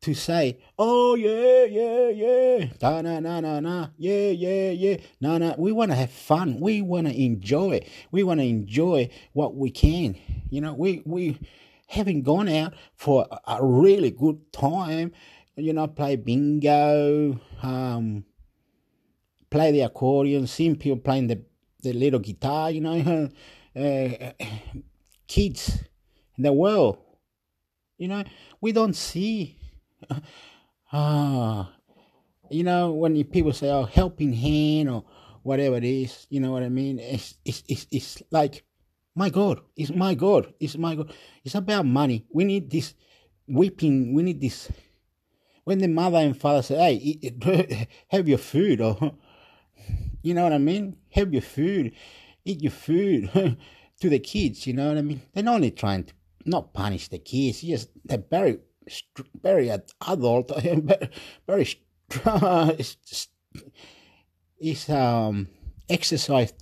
to 0.04 0.12
say, 0.14 0.58
oh 0.78 1.14
yeah, 1.14 1.64
yeah, 1.64 2.08
yeah, 2.10 2.68
na 2.82 3.00
na 3.00 3.20
na 3.20 3.40
na 3.40 3.60
na, 3.60 3.88
yeah, 3.96 4.28
yeah, 4.28 4.70
yeah, 4.70 4.96
no, 5.18 5.38
no. 5.38 5.54
We 5.56 5.72
want 5.72 5.92
to 5.92 5.96
have 5.96 6.10
fun. 6.10 6.60
We 6.60 6.82
want 6.82 7.06
to 7.06 7.14
enjoy. 7.14 7.80
We 8.10 8.22
want 8.22 8.40
to 8.40 8.46
enjoy 8.46 9.08
what 9.32 9.56
we 9.56 9.70
can. 9.70 10.16
You 10.50 10.60
know, 10.60 10.74
we 10.74 11.02
we 11.06 11.38
having 11.86 12.22
gone 12.22 12.50
out 12.50 12.74
for 12.94 13.26
a 13.46 13.64
really 13.64 14.10
good 14.10 14.52
time. 14.52 15.12
You 15.56 15.72
know, 15.72 15.86
play 15.86 16.16
bingo, 16.16 17.40
um, 17.62 18.26
play 19.48 19.72
the 19.72 19.82
accordion, 19.82 20.46
seeing 20.46 20.76
people 20.76 20.98
playing 20.98 21.28
the 21.28 21.42
the 21.80 21.94
little 21.94 22.20
guitar. 22.20 22.70
You 22.70 22.80
know, 22.82 23.30
uh, 23.76 24.32
kids 25.26 25.82
in 26.36 26.44
the 26.44 26.52
world. 26.52 26.98
You 27.96 28.08
know, 28.08 28.24
we 28.60 28.72
don't 28.72 28.94
see. 28.94 29.56
Ah, 30.96 31.72
you 32.50 32.62
know, 32.62 32.92
when 32.92 33.22
people 33.24 33.52
say, 33.52 33.68
"Oh, 33.68 33.84
helping 33.84 34.32
hand" 34.32 34.88
or 34.88 35.04
whatever 35.42 35.76
it 35.76 35.84
is, 35.84 36.26
you 36.30 36.38
know 36.40 36.52
what 36.52 36.62
I 36.62 36.68
mean? 36.68 36.98
It's 37.00 37.34
it's 37.44 37.64
it's, 37.68 37.86
it's 37.90 38.22
like, 38.30 38.64
my 39.14 39.30
God, 39.30 39.60
it's 39.76 39.90
my 39.90 40.14
God, 40.14 40.52
it's 40.60 40.76
my 40.76 40.94
God. 40.94 41.12
It's 41.44 41.54
about 41.54 41.86
money. 41.86 42.26
We 42.32 42.44
need 42.44 42.70
this 42.70 42.94
weeping. 43.48 44.14
We 44.14 44.22
need 44.22 44.40
this. 44.40 44.70
When 45.64 45.78
the 45.78 45.88
mother 45.88 46.18
and 46.18 46.36
father 46.36 46.62
say, 46.62 46.76
"Hey, 46.76 46.94
eat, 46.94 47.42
have 48.08 48.28
your 48.28 48.38
food," 48.38 48.80
or 48.80 48.96
you 50.22 50.34
know 50.34 50.44
what 50.44 50.52
I 50.52 50.58
mean, 50.58 50.96
have 51.10 51.32
your 51.32 51.42
food, 51.42 51.92
eat 52.44 52.62
your 52.62 52.72
food 52.72 53.30
to 54.00 54.08
the 54.08 54.18
kids. 54.18 54.66
You 54.66 54.74
know 54.74 54.88
what 54.88 54.98
I 54.98 55.02
mean? 55.02 55.22
They're 55.32 55.42
not 55.42 55.56
only 55.56 55.70
trying 55.70 56.04
to 56.04 56.14
not 56.44 56.72
punish 56.72 57.08
the 57.08 57.18
kids. 57.18 57.62
Just 57.62 57.90
they're 58.04 58.22
very 58.30 58.58
very 59.42 59.70
adult, 60.06 60.50
and 60.64 61.10
very 61.46 61.64
strong. 62.10 62.76
is 64.60 64.88
um 64.88 65.48
exercise 65.88 66.52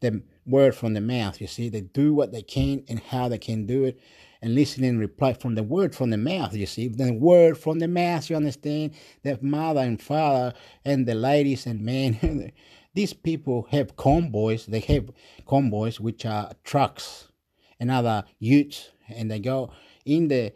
the 0.00 0.22
word 0.46 0.74
from 0.74 0.94
the 0.94 1.00
mouth. 1.00 1.40
You 1.40 1.46
see, 1.46 1.68
they 1.68 1.82
do 1.82 2.14
what 2.14 2.32
they 2.32 2.42
can 2.42 2.84
and 2.88 2.98
how 2.98 3.28
they 3.28 3.38
can 3.38 3.66
do 3.66 3.84
it, 3.84 4.00
and 4.40 4.54
listen 4.54 4.84
and 4.84 4.98
reply 4.98 5.34
from 5.34 5.54
the 5.54 5.62
word 5.62 5.94
from 5.94 6.10
the 6.10 6.16
mouth. 6.16 6.54
You 6.54 6.66
see, 6.66 6.88
the 6.88 7.12
word 7.12 7.58
from 7.58 7.78
the 7.78 7.88
mouth. 7.88 8.30
You 8.30 8.36
understand 8.36 8.92
that 9.22 9.42
mother 9.42 9.80
and 9.80 10.00
father 10.00 10.54
and 10.84 11.06
the 11.06 11.14
ladies 11.14 11.66
and 11.66 11.80
men. 11.82 12.52
These 12.94 13.12
people 13.12 13.68
have 13.70 13.96
convoys. 13.96 14.66
They 14.66 14.80
have 14.80 15.10
convoys 15.46 16.00
which 16.00 16.26
are 16.26 16.50
trucks 16.64 17.28
and 17.78 17.90
other 17.90 18.24
utes, 18.40 18.90
and 19.08 19.30
they 19.30 19.38
go 19.38 19.70
in 20.04 20.28
the 20.28 20.52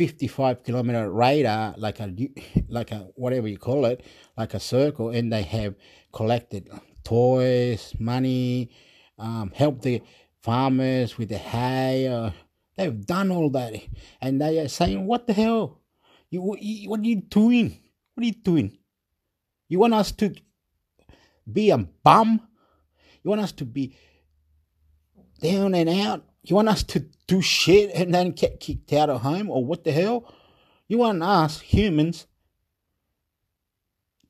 55 0.00 0.64
kilometer 0.64 1.12
radar, 1.12 1.74
like 1.76 2.00
a 2.00 2.10
like 2.70 2.90
a 2.90 3.08
whatever 3.16 3.48
you 3.48 3.58
call 3.58 3.84
it, 3.84 4.02
like 4.38 4.54
a 4.54 4.60
circle, 4.60 5.10
and 5.10 5.30
they 5.30 5.42
have 5.42 5.74
collected 6.10 6.70
toys, 7.04 7.94
money, 8.00 8.70
um, 9.18 9.52
help 9.54 9.82
the 9.82 10.00
farmers 10.42 11.18
with 11.18 11.28
the 11.28 11.36
hay. 11.36 12.08
Uh, 12.08 12.30
they've 12.78 13.04
done 13.06 13.30
all 13.30 13.50
that, 13.50 13.74
and 14.22 14.40
they 14.40 14.58
are 14.60 14.68
saying, 14.68 15.06
"What 15.06 15.26
the 15.26 15.34
hell? 15.34 15.82
You, 16.30 16.56
you 16.58 16.88
what 16.88 17.00
are 17.00 17.04
you 17.04 17.16
doing? 17.16 17.78
What 18.14 18.22
are 18.24 18.26
you 18.28 18.32
doing? 18.32 18.78
You 19.68 19.80
want 19.80 19.92
us 19.92 20.12
to 20.12 20.34
be 21.52 21.68
a 21.72 21.76
bum? 21.78 22.40
You 23.22 23.28
want 23.28 23.42
us 23.42 23.52
to 23.52 23.66
be 23.66 23.98
down 25.42 25.74
and 25.74 25.90
out? 25.90 26.24
You 26.42 26.56
want 26.56 26.68
us 26.68 26.82
to 26.84 27.06
do 27.26 27.42
shit 27.42 27.90
and 27.94 28.14
then 28.14 28.30
get 28.30 28.60
kicked 28.60 28.92
out 28.92 29.10
of 29.10 29.20
home 29.20 29.50
or 29.50 29.64
what 29.64 29.84
the 29.84 29.92
hell? 29.92 30.32
You 30.88 30.98
want 30.98 31.22
us 31.22 31.60
humans 31.60 32.26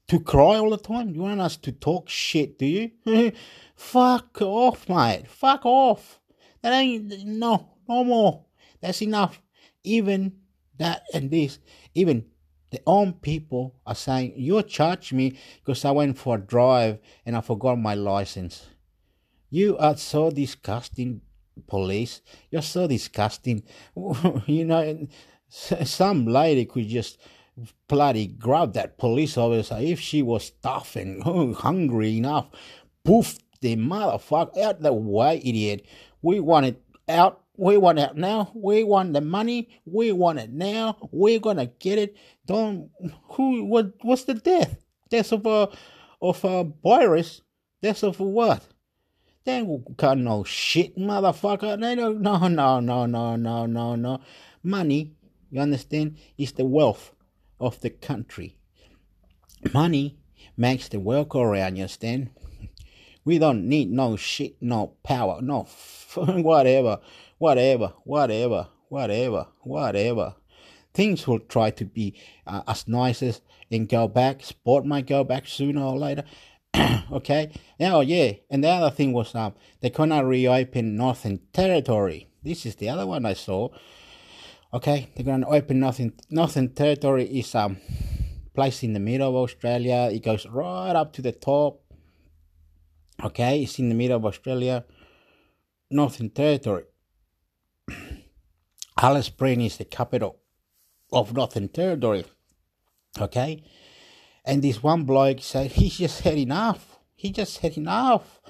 to 0.09 0.21
cry 0.21 0.59
all 0.59 0.71
the 0.71 0.77
time? 0.77 1.15
You 1.15 1.23
want 1.23 1.41
us 1.41 1.57
to 1.59 1.73
talk 1.73 2.09
shit, 2.09 2.59
do 2.59 2.67
you? 2.67 3.33
Fuck 3.77 4.43
off, 4.43 4.89
mate. 4.89 5.25
Fuck 5.29 5.65
off. 5.65 6.21
That 6.63 6.73
ain't 6.73 7.25
no 7.27 7.71
no 7.89 8.05
more. 8.05 8.45
That's 8.81 9.03
enough. 9.03 9.41
Even 9.85 10.37
that 10.79 11.05
and 11.15 11.31
this, 11.31 11.59
even 11.95 12.27
the 12.71 12.81
own 12.87 13.15
people 13.15 13.77
are 13.87 13.95
saying 13.95 14.35
you 14.37 14.63
charge 14.63 15.13
me 15.13 15.39
because 15.65 15.85
I 15.85 15.91
went 15.91 16.19
for 16.19 16.37
a 16.37 16.41
drive 16.41 16.99
and 17.27 17.37
I 17.37 17.41
forgot 17.41 17.79
my 17.79 17.95
license. 17.95 18.67
You 19.49 19.77
are 19.79 19.97
so 19.97 20.31
disgusting, 20.31 21.23
police. 21.61 22.23
You're 22.51 22.63
so 22.63 22.87
disgusting. 22.87 23.63
you 24.47 24.65
know, 24.65 25.07
some 25.49 26.27
lady 26.27 26.65
could 26.65 26.89
just 26.89 27.19
bloody 27.89 28.27
grab 28.27 28.73
that 28.75 28.99
police 28.99 29.37
officer 29.37 29.79
if 29.79 30.01
she 30.01 30.23
was 30.23 30.51
tough 30.63 30.97
and 30.97 31.23
hungry 31.57 32.17
enough. 32.17 32.49
Poof, 33.05 33.39
the 33.61 33.77
motherfucker 33.77 34.59
out 34.59 34.81
the 34.81 34.93
way, 34.93 35.41
idiot. 35.45 35.87
We 36.23 36.41
want 36.41 36.67
it 36.67 36.83
out. 37.09 37.43
We 37.57 37.77
want 37.77 37.99
it 37.99 38.17
now. 38.17 38.53
We 38.55 38.85
want 38.85 39.13
the 39.13 39.21
money. 39.21 39.69
We 39.85 40.13
want 40.13 40.39
it 40.39 40.51
now. 40.51 40.97
We're 41.13 41.41
gonna 41.41 41.67
get 41.67 41.99
it. 41.99 42.17
Don't 42.47 42.91
who 43.33 43.65
what 43.65 43.93
what's 44.03 44.25
the 44.25 44.35
death? 44.35 44.83
Death 45.11 45.33
of 45.33 45.45
a 45.45 45.69
of 46.23 46.45
a 46.45 46.65
virus. 46.83 47.43
Death 47.83 48.03
of 48.03 48.21
what? 48.21 48.63
They 49.45 49.53
ain't 49.53 49.97
got 49.97 50.19
no 50.19 50.45
shit, 50.45 50.97
motherfucker. 50.99 51.81
They 51.81 51.95
don't, 51.95 52.21
no, 52.21 52.47
no, 52.49 52.81
no, 52.81 53.07
no, 53.07 53.37
no, 53.37 53.67
no, 53.67 53.95
no. 53.95 54.21
Money, 54.63 55.13
you 55.51 55.61
understand, 55.61 56.19
is 56.37 56.53
the 56.53 56.65
wealth 56.65 57.13
of 57.59 57.81
the 57.81 57.91
country. 57.91 58.57
Money 59.73 60.19
makes 60.57 60.89
the 60.89 61.01
world 61.01 61.31
go 61.31 61.41
around, 61.41 61.77
you 61.77 61.83
understand? 61.83 62.31
We 63.25 63.39
don't 63.39 63.69
need 63.69 63.91
no 63.91 64.17
shit, 64.17 64.57
no 64.61 64.95
power, 65.03 65.41
no 65.41 65.63
whatever, 66.15 67.01
whatever, 67.39 67.93
whatever, 68.05 68.69
whatever, 68.89 69.47
whatever. 69.61 70.35
Things 70.93 71.27
will 71.27 71.39
try 71.39 71.71
to 71.71 71.85
be 71.85 72.15
uh, 72.47 72.63
as 72.67 72.89
nice 72.89 73.23
as 73.23 73.41
and 73.71 73.89
go 73.89 74.09
back. 74.09 74.43
Sport 74.43 74.85
might 74.85 75.07
go 75.07 75.23
back 75.25 75.47
sooner 75.47 75.83
or 75.83 75.97
later. 75.97 76.25
okay. 77.13 77.53
Oh 77.81 78.01
yeah, 78.01 78.33
and 78.51 78.63
the 78.65 78.69
other 78.69 78.91
thing 78.95 79.13
was 79.13 79.35
um 79.35 79.55
they're 79.81 79.91
gonna 79.91 80.25
reopen 80.25 80.97
Northern 80.97 81.41
Territory. 81.53 82.29
This 82.43 82.67
is 82.67 82.77
the 82.77 82.89
other 82.89 83.07
one 83.07 83.27
I 83.27 83.35
saw. 83.35 83.69
Okay, 84.73 85.09
they're 85.15 85.25
gonna 85.25 85.49
open 85.49 85.81
Northern 85.81 86.13
Northern 86.31 86.73
Territory 86.75 87.25
is 87.25 87.55
um 87.55 87.79
place 88.55 88.83
in 88.83 88.93
the 88.93 89.01
middle 89.01 89.29
of 89.29 89.35
Australia. 89.37 90.09
It 90.13 90.23
goes 90.23 90.47
right 90.47 90.95
up 90.95 91.13
to 91.15 91.23
the 91.23 91.33
top. 91.33 91.81
Okay, 93.23 93.63
it's 93.63 93.79
in 93.79 93.89
the 93.89 93.95
middle 93.95 94.17
of 94.17 94.25
Australia. 94.25 94.85
Northern 95.91 96.31
Territory. 96.31 96.85
Alice 99.01 99.27
Springs 99.27 99.73
is 99.73 99.79
the 99.79 99.85
capital 99.85 100.37
of 101.13 101.35
Northern 101.35 101.69
Territory. 101.69 102.25
Okay, 103.19 103.63
and 104.45 104.63
this 104.63 104.83
one 104.83 105.05
bloke 105.05 105.41
said, 105.41 105.73
he 105.73 105.89
just 105.89 106.21
had 106.23 106.39
enough. 106.39 106.99
He 107.15 107.31
just 107.31 107.59
had 107.59 107.77
enough. 107.77 108.41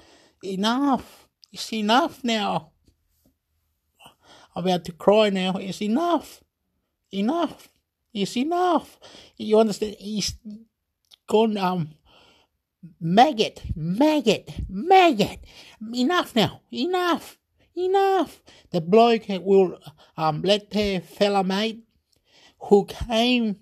Enough. 0.43 1.27
It's 1.51 1.73
enough 1.73 2.23
now. 2.23 2.71
I'm 4.55 4.65
about 4.65 4.85
to 4.85 4.91
cry 4.91 5.29
now. 5.29 5.53
It's 5.57 5.81
enough. 5.81 6.41
Enough. 7.11 7.69
It's 8.13 8.37
enough. 8.37 8.99
You 9.37 9.59
understand? 9.59 9.95
He's 9.99 10.35
gone, 11.27 11.57
um, 11.57 11.89
maggot, 12.99 13.61
maggot, 13.75 14.49
maggot. 14.69 15.39
Enough 15.93 16.35
now. 16.35 16.61
Enough. 16.71 17.37
Enough. 17.75 18.41
The 18.71 18.81
bloke 18.81 19.25
will 19.29 19.79
um, 20.17 20.41
let 20.41 20.71
their 20.71 21.01
fella 21.01 21.43
mate 21.43 21.83
who 22.59 22.85
came 22.85 23.57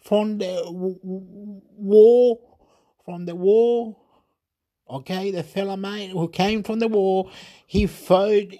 from 0.00 0.38
the 0.38 0.62
war, 0.68 2.38
from 3.04 3.26
the 3.26 3.34
war 3.34 3.96
Okay, 4.90 5.30
the 5.30 5.44
fella 5.44 5.76
mate 5.76 6.10
who 6.10 6.28
came 6.28 6.64
from 6.64 6.80
the 6.80 6.88
war, 6.88 7.30
he 7.64 7.86
fought, 7.86 8.52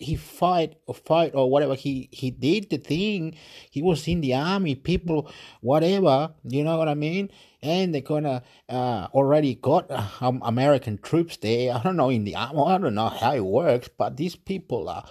he 0.00 0.16
fight 0.16 0.76
or 0.86 0.94
fight 0.94 1.34
or 1.34 1.50
whatever. 1.50 1.74
He 1.74 2.08
he 2.10 2.30
did 2.30 2.70
the 2.70 2.78
thing. 2.78 3.34
He 3.70 3.82
was 3.82 4.08
in 4.08 4.22
the 4.22 4.32
army. 4.32 4.76
People, 4.76 5.30
whatever. 5.60 6.32
You 6.44 6.64
know 6.64 6.78
what 6.78 6.88
I 6.88 6.94
mean? 6.94 7.30
And 7.60 7.92
they're 7.92 8.00
gonna 8.00 8.42
uh, 8.66 9.08
already 9.12 9.56
got 9.56 9.90
uh, 9.90 10.06
um, 10.22 10.40
American 10.42 10.96
troops 10.96 11.36
there. 11.36 11.74
I 11.74 11.82
don't 11.82 11.96
know 11.96 12.08
in 12.08 12.24
the 12.24 12.36
army. 12.36 12.62
I 12.64 12.78
don't 12.78 12.94
know 12.94 13.10
how 13.10 13.34
it 13.34 13.44
works, 13.44 13.88
but 13.88 14.16
these 14.16 14.36
people 14.36 14.88
are 14.88 15.04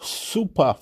super 0.00 0.76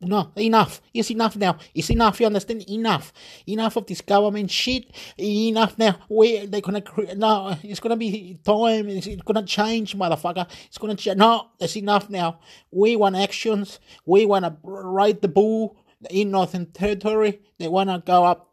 no, 0.00 0.30
enough. 0.36 0.80
It's 0.94 1.10
enough 1.10 1.36
now. 1.36 1.58
It's 1.74 1.90
enough. 1.90 2.20
You 2.20 2.26
understand? 2.26 2.68
Enough. 2.70 3.12
Enough 3.48 3.76
of 3.76 3.86
this 3.86 4.00
government 4.00 4.50
shit. 4.50 4.84
Enough 5.18 5.76
now. 5.76 5.98
We 6.08 6.46
they're 6.46 6.60
gonna 6.60 6.82
create. 6.82 7.18
No, 7.18 7.56
it's 7.64 7.80
gonna 7.80 7.96
be 7.96 8.38
time. 8.44 8.88
It's, 8.88 9.08
it's 9.08 9.22
gonna 9.22 9.44
change, 9.44 9.96
motherfucker. 9.96 10.46
It's 10.66 10.78
gonna 10.78 10.94
change. 10.94 11.18
No, 11.18 11.48
that's 11.58 11.76
enough 11.76 12.08
now. 12.08 12.38
We 12.70 12.94
want 12.94 13.16
actions. 13.16 13.80
We 14.06 14.24
wanna 14.24 14.56
ride 14.62 15.20
the 15.20 15.28
bull 15.28 15.76
in 16.10 16.30
Northern 16.30 16.66
Territory. 16.66 17.40
They 17.58 17.66
wanna 17.66 18.00
go 18.06 18.24
up 18.24 18.47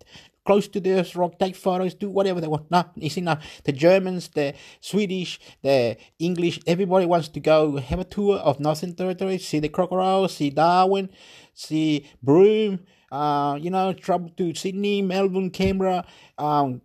close 0.46 0.68
to 0.70 0.80
the 0.80 1.12
rock, 1.16 1.38
take 1.40 1.56
photos, 1.56 1.94
do 1.94 2.10
whatever 2.10 2.40
they 2.40 2.48
want. 2.48 2.70
No, 2.72 2.86
it's 2.98 3.18
enough. 3.18 3.44
The 3.64 3.72
Germans, 3.72 4.30
the 4.30 4.54
Swedish, 4.80 5.40
the 5.62 5.98
English, 6.20 6.60
everybody 6.68 7.06
wants 7.06 7.28
to 7.30 7.40
go 7.40 7.78
have 7.78 8.00
a 8.00 8.04
tour 8.04 8.38
of 8.38 8.60
Northern 8.60 8.96
Territory, 8.96 9.38
see 9.38 9.60
the 9.60 9.70
crocodiles, 9.70 10.36
see 10.36 10.50
Darwin, 10.50 11.10
see 11.54 12.08
Broome, 12.22 12.80
uh, 13.12 13.58
you 13.62 13.70
know, 13.70 13.94
travel 13.94 14.30
to 14.38 14.54
Sydney, 14.54 15.02
Melbourne, 15.02 15.50
Canberra, 15.50 16.06
um, 16.38 16.82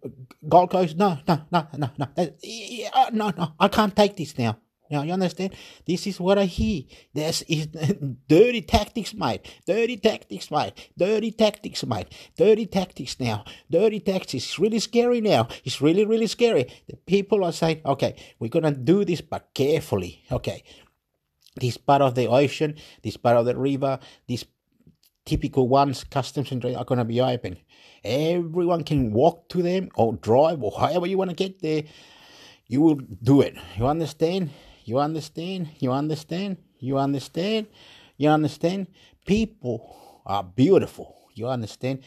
Gold 0.49 0.71
Coast. 0.71 0.97
No, 0.97 1.19
no, 1.27 1.43
no, 1.51 1.67
no, 1.77 1.91
no, 1.99 2.07
uh, 2.17 3.11
no, 3.13 3.33
no. 3.37 3.53
I 3.59 3.69
can't 3.69 3.95
take 3.95 4.17
this 4.17 4.37
now. 4.39 4.59
Now 4.91 5.03
you 5.03 5.13
understand? 5.13 5.55
This 5.87 6.07
is 6.07 6.19
what 6.19 6.37
I 6.37 6.47
hear. 6.47 6.83
This 7.15 7.43
is 7.43 7.69
dirty 8.29 8.63
tactics, 8.63 9.15
mate. 9.15 9.47
Dirty 9.65 9.97
tactics, 9.97 10.51
mate. 10.51 10.75
Dirty 10.99 11.31
tactics, 11.31 11.87
mate. 11.87 12.09
Dirty 12.37 12.67
tactics 12.67 13.21
now. 13.21 13.45
Dirty 13.71 14.01
tactics. 14.01 14.35
It's 14.35 14.59
really 14.59 14.81
scary 14.81 15.21
now. 15.21 15.47
It's 15.65 15.81
really, 15.81 16.05
really 16.05 16.27
scary. 16.27 16.67
The 16.89 16.97
people 16.97 17.45
are 17.45 17.53
saying, 17.53 17.83
okay, 17.87 18.17
we're 18.41 18.49
gonna 18.49 18.73
do 18.73 19.05
this, 19.05 19.21
but 19.21 19.51
carefully. 19.55 20.25
Okay. 20.33 20.65
This 21.55 21.77
part 21.77 22.03
of 22.03 22.15
the 22.15 22.27
ocean, 22.27 22.77
this 23.03 23.17
part 23.17 23.37
of 23.37 23.47
the 23.47 23.57
river, 23.57 23.99
these 24.27 24.45
typical 25.25 25.69
ones, 25.69 26.03
customs 26.05 26.51
and 26.51 26.65
are 26.65 26.85
gonna 26.85 27.05
be 27.05 27.21
open. 27.21 27.59
Everyone 28.03 28.83
can 28.83 29.13
walk 29.13 29.49
to 29.51 29.63
them 29.63 29.91
or 29.95 30.15
drive 30.15 30.63
or 30.63 30.73
however 30.73 31.07
you 31.07 31.19
want 31.19 31.31
to 31.31 31.37
get 31.37 31.61
there. 31.61 31.85
You 32.67 32.81
will 32.81 32.97
do 33.23 33.41
it. 33.41 33.57
You 33.77 33.87
understand? 33.87 34.51
You 34.85 34.99
understand? 34.99 35.71
You 35.79 35.93
understand? 35.93 36.59
You 36.79 36.99
understand? 36.99 37.67
You 38.17 38.29
understand? 38.31 38.89
People 39.27 40.23
are 40.27 40.45
beautiful. 40.45 41.17
You 41.35 41.49
understand? 41.49 42.03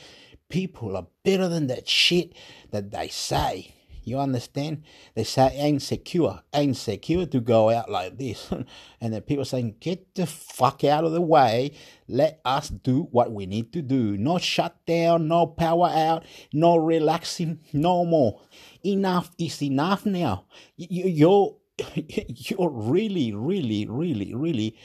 People 0.49 0.95
are 0.95 1.07
better 1.23 1.47
than 1.47 1.67
that 1.67 1.87
shit 1.87 2.33
that 2.71 2.91
they 2.91 3.07
say. 3.07 3.73
You 4.05 4.19
understand? 4.19 4.83
They 5.15 5.23
say 5.23 5.55
ain't 5.55 5.81
secure, 5.81 6.41
ain't 6.53 6.75
secure 6.75 7.25
to 7.25 7.39
go 7.39 7.69
out 7.69 7.89
like 7.89 8.17
this. 8.17 8.51
and 9.01 9.13
then 9.13 9.21
people 9.21 9.45
saying, 9.45 9.77
get 9.79 10.13
the 10.15 10.25
fuck 10.25 10.83
out 10.83 11.05
of 11.05 11.13
the 11.13 11.21
way. 11.21 11.71
Let 12.07 12.41
us 12.43 12.67
do 12.67 13.07
what 13.11 13.31
we 13.31 13.45
need 13.45 13.71
to 13.73 13.81
do. 13.81 14.17
No 14.17 14.39
shutdown, 14.39 15.29
no 15.29 15.47
power 15.47 15.87
out, 15.87 16.25
no 16.51 16.75
relaxing, 16.75 17.61
no 17.71 18.03
more. 18.03 18.41
Enough 18.83 19.31
is 19.37 19.61
enough 19.61 20.05
now. 20.05 20.45
You're 20.75 21.55
you're 21.95 22.69
really, 22.69 23.33
really, 23.33 23.85
really, 23.87 24.33
really 24.33 24.77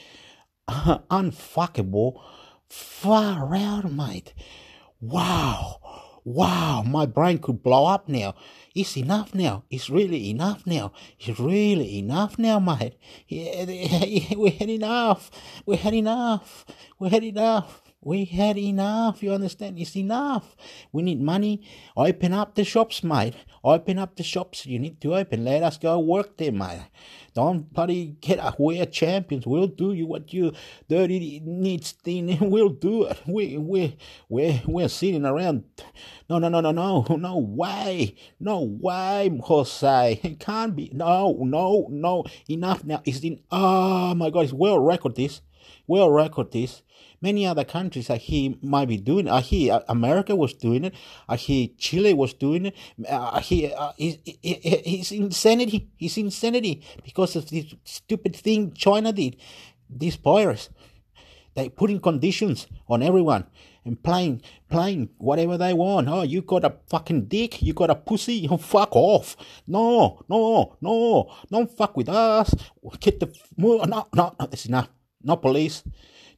uh, 0.66 0.98
unfuckable 1.10 2.20
far 2.68 3.54
out, 3.54 3.90
mate. 3.92 4.34
Wow. 5.00 5.80
Wow, 6.24 6.82
my 6.82 7.06
brain 7.06 7.38
could 7.38 7.62
blow 7.62 7.86
up 7.86 8.06
now. 8.06 8.34
It's 8.74 8.98
enough 8.98 9.34
now. 9.34 9.64
It's 9.70 9.88
really 9.88 10.28
enough 10.28 10.66
now. 10.66 10.92
It's 11.18 11.40
really 11.40 11.98
enough 11.98 12.38
now, 12.38 12.58
mate. 12.58 12.98
Yeah, 13.28 13.64
we 14.36 14.50
had 14.50 14.68
enough. 14.68 15.30
We 15.64 15.76
had 15.76 15.94
enough. 15.94 16.66
We 16.98 17.08
had 17.08 17.24
enough. 17.24 17.82
We 18.00 18.26
had 18.26 18.56
enough, 18.56 19.24
you 19.24 19.32
understand? 19.32 19.76
It's 19.76 19.96
enough. 19.96 20.54
We 20.92 21.02
need 21.02 21.20
money. 21.20 21.62
Open 21.96 22.32
up 22.32 22.54
the 22.54 22.62
shops, 22.62 23.02
mate. 23.02 23.34
Open 23.64 23.98
up 23.98 24.14
the 24.14 24.22
shops. 24.22 24.66
You 24.66 24.78
need 24.78 25.00
to 25.00 25.16
open. 25.16 25.44
Let 25.44 25.64
us 25.64 25.78
go 25.78 25.98
work 25.98 26.36
there, 26.36 26.52
mate. 26.52 26.86
Don't 27.34 27.72
bloody 27.72 28.16
get 28.20 28.38
a 28.38 28.54
We're 28.56 28.86
champions. 28.86 29.48
We'll 29.48 29.66
do 29.66 29.92
you 29.92 30.06
what 30.06 30.32
you 30.32 30.52
dirty 30.88 31.42
needs 31.44 31.90
thing. 31.90 32.38
We'll 32.48 32.68
do 32.68 33.04
it. 33.04 33.20
We 33.26 33.58
we 33.58 33.96
we 34.28 34.62
we're 34.64 34.88
sitting 34.88 35.24
around. 35.24 35.64
No 36.30 36.38
no 36.38 36.48
no 36.48 36.60
no 36.60 36.70
no 36.70 37.04
no 37.16 37.38
way. 37.38 38.14
No 38.38 38.60
way, 38.60 39.40
Jose. 39.42 40.20
It 40.22 40.38
can't 40.38 40.76
be. 40.76 40.92
No 40.94 41.36
no 41.42 41.88
no. 41.90 42.24
Enough 42.48 42.84
now. 42.84 43.02
It's 43.04 43.20
in. 43.24 43.40
Oh 43.50 44.14
my 44.14 44.30
God. 44.30 44.44
It's 44.44 44.52
well 44.52 44.78
record 44.78 45.16
this. 45.16 45.40
Well 45.88 46.10
record 46.10 46.52
this 46.52 46.82
many 47.20 47.46
other 47.46 47.64
countries 47.64 48.10
I 48.10 48.16
hear 48.16 48.54
might 48.62 48.88
be 48.88 48.96
doing 48.96 49.26
it. 49.26 49.32
I 49.32 49.40
hear 49.40 49.82
America 49.88 50.34
was 50.36 50.54
doing 50.54 50.84
it. 50.84 50.94
Uh, 51.28 51.32
I 51.32 51.36
hear 51.36 51.68
Chile 51.78 52.14
was 52.14 52.34
doing 52.34 52.66
it. 52.66 52.74
Hear 53.42 53.72
uh, 53.76 53.92
it's 53.98 55.12
uh, 55.12 55.14
insanity. 55.14 55.88
It's 55.98 56.16
insanity 56.16 56.82
because 57.04 57.36
of 57.36 57.48
this 57.50 57.74
stupid 57.84 58.36
thing 58.36 58.72
China 58.72 59.12
did. 59.12 59.36
This 59.88 60.16
virus. 60.16 60.68
They 61.54 61.68
putting 61.68 62.00
conditions 62.00 62.68
on 62.88 63.02
everyone 63.02 63.46
and 63.84 64.00
playing 64.00 64.42
playing 64.68 65.08
whatever 65.18 65.58
they 65.58 65.72
want. 65.72 66.08
Oh, 66.08 66.22
you 66.22 66.42
got 66.42 66.64
a 66.64 66.74
fucking 66.88 67.24
dick, 67.24 67.62
you 67.62 67.72
got 67.72 67.90
a 67.90 67.96
pussy, 67.96 68.34
you 68.34 68.56
fuck 68.58 68.94
off. 68.94 69.36
No, 69.66 70.20
no, 70.28 70.76
no, 70.80 71.34
don't 71.50 71.76
fuck 71.76 71.96
with 71.96 72.08
us. 72.08 72.54
Get 73.00 73.18
the 73.18 73.34
no, 73.56 73.82
no, 73.84 74.06
no, 74.14 74.34
that's 74.38 74.66
enough. 74.66 74.88
No 75.22 75.36
police 75.36 75.82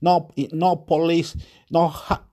no, 0.01 0.31
no 0.53 0.77
police, 0.77 1.37
no 1.71 1.89
ha, 1.89 2.25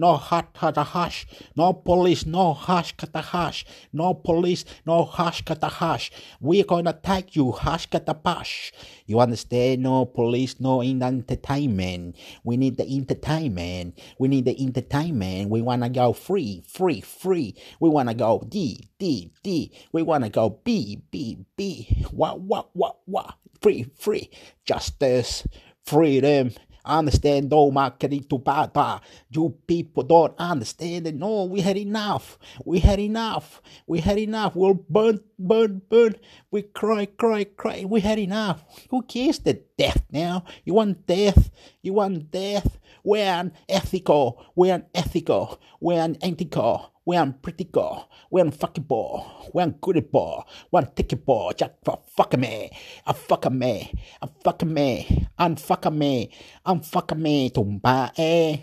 no 0.00 0.16
hot 0.16 0.56
hash, 0.56 1.26
no 1.56 1.74
police, 1.74 2.24
no 2.24 2.54
hash 2.54 2.94
hash, 3.14 3.66
no 3.92 4.14
police, 4.14 4.64
no 4.86 5.04
hash 5.04 5.42
hash. 5.46 6.10
We're 6.40 6.64
gonna 6.64 6.98
take 7.02 7.36
you 7.36 7.52
hash 7.52 7.88
pash. 7.90 8.72
You 9.06 9.20
understand? 9.20 9.82
No 9.82 10.06
police, 10.06 10.58
no 10.58 10.80
entertainment. 10.80 12.16
We 12.44 12.56
need 12.56 12.78
the 12.78 12.88
entertainment. 12.88 13.98
We 14.18 14.28
need 14.28 14.46
the 14.46 14.58
entertainment. 14.58 15.50
We 15.50 15.60
wanna 15.60 15.90
go 15.90 16.14
free, 16.14 16.62
free, 16.66 17.02
free. 17.02 17.54
We 17.78 17.90
wanna 17.90 18.14
go 18.14 18.42
D, 18.48 18.88
D, 18.98 19.32
D. 19.42 19.72
We 19.92 20.02
wanna 20.02 20.30
go 20.30 20.60
B, 20.64 21.02
B, 21.10 21.44
B. 21.56 22.06
What, 22.10 22.40
what, 22.40 22.70
what, 22.74 23.00
what? 23.04 23.34
Free, 23.60 23.84
free. 23.98 24.30
Justice, 24.64 25.46
freedom 25.84 26.52
understand 26.90 27.50
though 27.50 27.70
my 27.70 27.90
querido 27.90 28.42
papa. 28.44 29.00
You 29.30 29.56
people 29.66 30.02
don't 30.02 30.34
understand 30.38 31.06
it. 31.06 31.14
No 31.14 31.44
we 31.44 31.60
had 31.60 31.76
enough. 31.76 32.38
We 32.64 32.80
had 32.80 32.98
enough. 32.98 33.62
We 33.86 34.00
had 34.00 34.18
enough. 34.18 34.56
We'll 34.56 34.74
burn 34.74 35.20
burn 35.38 35.82
burn. 35.88 36.16
We 36.50 36.62
cry 36.62 37.06
cry 37.06 37.44
cry. 37.44 37.84
We 37.86 38.00
had 38.00 38.18
enough. 38.18 38.64
Who 38.90 39.02
cares 39.02 39.38
the 39.38 39.62
death 39.78 40.04
now? 40.12 40.44
You 40.64 40.74
want 40.74 41.06
death? 41.06 41.50
You 41.82 41.94
want 41.94 42.30
death? 42.30 42.78
We're 43.02 43.50
unethical 43.70 44.44
we're 44.54 44.74
unethical 44.74 45.60
we're 45.80 46.02
unethical 46.02 46.89
we're 47.04 47.20
unpractical 47.20 48.10
we're 48.30 48.44
unfuckable 48.44 49.50
we're 49.52 49.66
ungoodable 49.66 50.44
we're 50.70 50.82
untickable 50.82 51.56
just 51.56 51.72
for 51.84 51.98
fucking 52.16 52.40
me 52.40 52.70
a 53.06 53.14
fucking 53.14 53.58
me 53.58 53.92
a 54.22 54.28
fucking 54.44 54.72
me 54.72 55.26
unfucking 55.38 55.96
me 55.96 56.30
unfucking 56.66 57.18
me 57.18 57.50
tumba 57.50 58.12
eh 58.16 58.58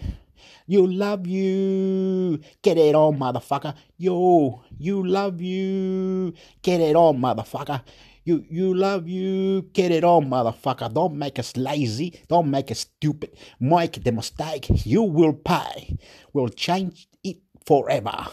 you 0.69 0.85
love 0.85 1.25
you. 1.25 2.39
Get 2.61 2.77
it 2.77 2.93
on, 2.93 3.17
motherfucker. 3.17 3.73
Yo, 3.97 4.63
you 4.77 5.01
love 5.07 5.41
you. 5.41 6.33
Get 6.61 6.81
it 6.81 6.95
on, 6.95 7.19
motherfucker. 7.19 7.83
You 8.25 8.43
you 8.49 8.73
love 8.73 9.07
you. 9.07 9.61
Get 9.71 9.91
it 9.91 10.03
on, 10.03 10.29
motherfucker. 10.29 10.93
Don't 10.93 11.15
make 11.17 11.39
us 11.39 11.55
lazy. 11.55 12.19
Don't 12.27 12.51
make 12.51 12.69
us 12.69 12.79
stupid. 12.79 13.37
Make 13.61 14.03
the 14.03 14.11
mistake. 14.11 14.67
You 14.85 15.03
will 15.03 15.31
pay. 15.31 15.97
We'll 16.33 16.49
change 16.49 17.07
it 17.23 17.37
forever. 17.67 18.25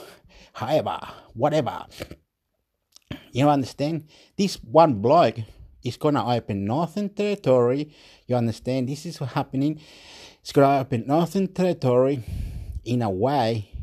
However, 0.52 1.00
whatever. 1.34 1.86
You 3.32 3.48
understand? 3.48 4.06
This 4.38 4.54
one 4.62 5.02
bloke 5.02 5.38
is 5.82 5.96
gonna 5.96 6.24
open 6.24 6.64
Northern 6.64 7.08
Territory. 7.08 7.90
You 8.28 8.36
understand? 8.36 8.88
This 8.88 9.04
is 9.06 9.18
happening. 9.18 9.80
It's 10.40 10.52
gonna 10.52 10.78
open 10.78 11.08
Northern 11.08 11.48
Territory 11.48 12.22
in 12.84 13.02
a 13.02 13.10
way 13.10 13.73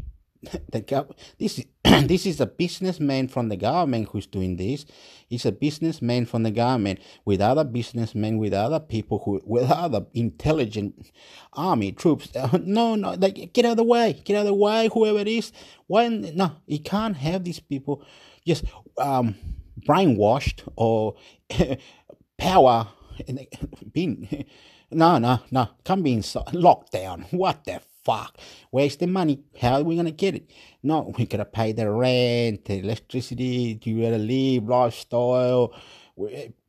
the 0.44 0.82
gov- 0.82 1.16
this 1.40 1.60
is 1.60 1.66
this 2.08 2.26
is 2.26 2.40
a 2.42 2.46
businessman 2.46 3.28
from 3.28 3.50
the 3.50 3.58
government 3.58 4.10
who's 4.12 4.26
doing 4.26 4.56
this. 4.56 4.86
He's 5.28 5.46
a 5.46 5.52
businessman 5.52 6.26
from 6.26 6.44
the 6.44 6.52
government 6.52 7.00
with 7.26 7.42
other 7.42 7.64
businessmen, 7.64 8.38
with 8.38 8.54
other 8.54 8.80
people 8.80 9.22
who, 9.24 9.42
with 9.46 9.70
other 9.70 10.06
intelligent 10.14 11.12
army 11.54 11.92
troops. 11.92 12.30
no, 12.62 12.96
no, 12.96 13.16
get 13.18 13.66
out 13.66 13.72
of 13.72 13.78
the 13.78 13.84
way, 13.84 14.22
get 14.26 14.36
out 14.36 14.42
of 14.42 14.46
the 14.48 14.54
way, 14.54 14.90
whoever 14.94 15.20
it 15.20 15.28
is. 15.28 15.52
When 15.88 16.36
no, 16.36 16.54
he 16.66 16.80
can't 16.80 17.18
have 17.18 17.44
these 17.44 17.60
people 17.60 18.04
just 18.46 18.66
um, 18.98 19.36
brainwashed 19.88 20.68
or 20.76 21.16
power 22.38 22.88
being. 23.94 24.46
No, 24.92 25.20
no, 25.20 25.40
no, 25.52 25.70
can't 25.86 26.04
be 26.04 26.14
in 26.14 26.24
locked 26.54 26.92
down. 26.92 27.26
What 27.32 27.64
the 27.64 27.82
fuck? 28.04 28.38
The 28.74 29.08
money? 29.08 29.44
How 29.60 29.76
are 29.76 29.84
we 29.84 29.96
gonna 29.96 30.12
get 30.12 30.36
it? 30.36 30.52
No, 30.84 31.14
we 31.18 31.26
gotta 31.26 31.46
pay 31.46 31.72
the 31.72 31.90
rent, 31.90 32.66
the 32.66 32.80
electricity, 32.80 33.80
you 33.84 34.02
gotta 34.02 34.18
live, 34.18 34.68
lifestyle. 34.68 35.74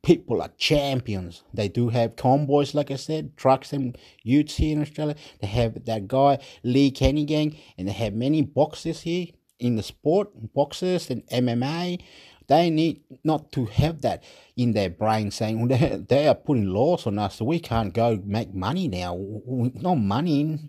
People 0.01 0.41
are 0.41 0.49
champions. 0.57 1.43
They 1.53 1.67
do 1.67 1.89
have 1.89 2.15
convoys, 2.15 2.73
like 2.73 2.91
I 2.91 2.95
said, 2.95 3.37
trucks 3.37 3.71
and 3.71 3.97
utes 4.23 4.55
here 4.55 4.75
in 4.75 4.81
Australia. 4.81 5.15
They 5.41 5.47
have 5.47 5.85
that 5.85 6.07
guy 6.07 6.39
Lee 6.63 6.91
Kernaghan, 6.91 7.57
and 7.77 7.87
they 7.87 7.91
have 7.93 8.13
many 8.13 8.41
boxers 8.41 9.01
here 9.01 9.27
in 9.59 9.75
the 9.75 9.83
sport, 9.83 10.53
boxers 10.53 11.09
and 11.09 11.25
MMA. 11.27 12.01
They 12.47 12.69
need 12.69 13.01
not 13.23 13.51
to 13.53 13.65
have 13.65 14.01
that 14.01 14.23
in 14.55 14.73
their 14.73 14.89
brain 14.89 15.31
saying 15.31 15.67
they, 15.67 16.03
they 16.07 16.27
are 16.27 16.35
putting 16.35 16.67
laws 16.67 17.07
on 17.07 17.17
us 17.17 17.35
so 17.35 17.45
we 17.45 17.59
can't 17.59 17.93
go 17.93 18.21
make 18.23 18.53
money 18.53 18.87
now. 18.87 19.15
No 19.15 19.95
money, 19.95 20.59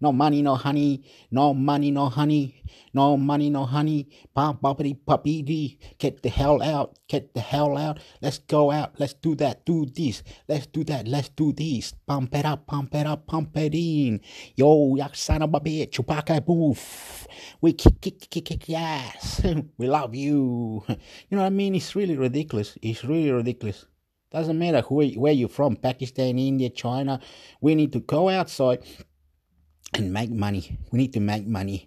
no 0.00 0.12
money, 0.12 0.42
no 0.42 0.56
honey, 0.56 1.04
no 1.30 1.54
money, 1.54 1.90
no 1.90 2.08
honey, 2.08 2.62
no 2.92 3.16
money, 3.16 3.50
no 3.50 3.64
honey. 3.64 4.08
Pop, 4.34 4.60
boppity, 4.60 4.96
puppy, 5.06 5.78
get 5.98 6.22
the 6.22 6.28
hell 6.28 6.62
out, 6.62 6.98
get 7.08 7.32
the 7.34 7.40
hell 7.40 7.78
out. 7.78 7.98
Let's 8.20 8.38
go 8.38 8.70
out, 8.70 8.98
let's 8.98 9.14
do 9.14 9.34
that, 9.36 9.64
do 9.64 9.86
this, 9.86 10.22
let's 10.48 10.66
do 10.66 10.84
that, 10.84 11.08
let's 11.08 11.30
do 11.30 11.52
this. 11.52 11.94
Pump 12.06 12.34
it 12.34 12.44
up, 12.44 12.66
pump 12.66 12.94
it 12.94 13.06
up, 13.06 13.26
pump 13.26 13.56
it 13.56 13.74
in. 13.74 14.20
Yo, 14.56 14.96
yak 14.96 15.14
son 15.14 15.42
of 15.42 15.54
a 15.54 15.60
bitch, 15.60 15.90
Chewbacca 15.90 16.44
boof. 16.44 17.26
We 17.60 17.72
kick, 17.72 18.00
kick, 18.00 18.28
kick, 18.28 18.44
kick, 18.44 18.70
ass. 18.70 19.42
we 19.78 19.86
love 19.86 20.14
you. 20.14 20.84
You 21.28 21.36
know 21.36 21.42
what 21.42 21.48
I 21.48 21.50
mean? 21.50 21.74
It's 21.74 21.94
really 21.94 22.16
ridiculous. 22.16 22.76
It's 22.82 23.04
really 23.04 23.30
ridiculous. 23.30 23.86
Doesn't 24.30 24.58
matter 24.58 24.80
who, 24.82 25.04
where 25.10 25.32
you're 25.32 25.48
from, 25.48 25.76
Pakistan, 25.76 26.38
India, 26.38 26.70
China. 26.70 27.20
We 27.60 27.74
need 27.74 27.92
to 27.92 28.00
go 28.00 28.28
outside 28.28 28.84
and 29.94 30.12
make 30.12 30.30
money. 30.30 30.78
We 30.92 30.98
need 30.98 31.12
to 31.14 31.20
make 31.20 31.46
money. 31.46 31.86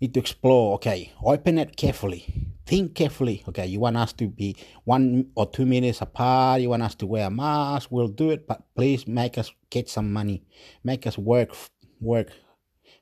We 0.00 0.06
need 0.06 0.14
to 0.14 0.20
explore. 0.20 0.74
Okay, 0.76 1.12
open 1.22 1.58
it 1.58 1.76
carefully. 1.76 2.24
Think 2.64 2.94
carefully. 2.94 3.44
Okay, 3.48 3.66
you 3.66 3.80
want 3.80 3.98
us 3.98 4.14
to 4.14 4.28
be 4.28 4.56
one 4.84 5.30
or 5.34 5.46
two 5.46 5.66
meters 5.66 6.00
apart. 6.00 6.62
You 6.62 6.70
want 6.70 6.84
us 6.84 6.94
to 6.96 7.06
wear 7.06 7.26
a 7.26 7.30
mask. 7.30 7.88
We'll 7.90 8.08
do 8.08 8.30
it, 8.30 8.46
but 8.46 8.62
please 8.74 9.06
make 9.06 9.36
us 9.36 9.52
get 9.68 9.90
some 9.90 10.10
money. 10.10 10.44
Make 10.82 11.06
us 11.06 11.18
work, 11.18 11.54
work. 12.00 12.30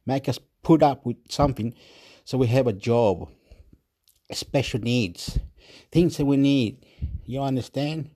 Make 0.06 0.28
us 0.28 0.40
put 0.62 0.82
up 0.82 1.06
with 1.06 1.16
something 1.28 1.74
so 2.24 2.36
we 2.36 2.48
have 2.48 2.66
a 2.66 2.72
job. 2.72 3.28
Special 4.32 4.80
needs, 4.80 5.38
things 5.90 6.16
that 6.16 6.24
we 6.24 6.36
need 6.36 6.84
you 7.30 7.42
understand? 7.42 8.10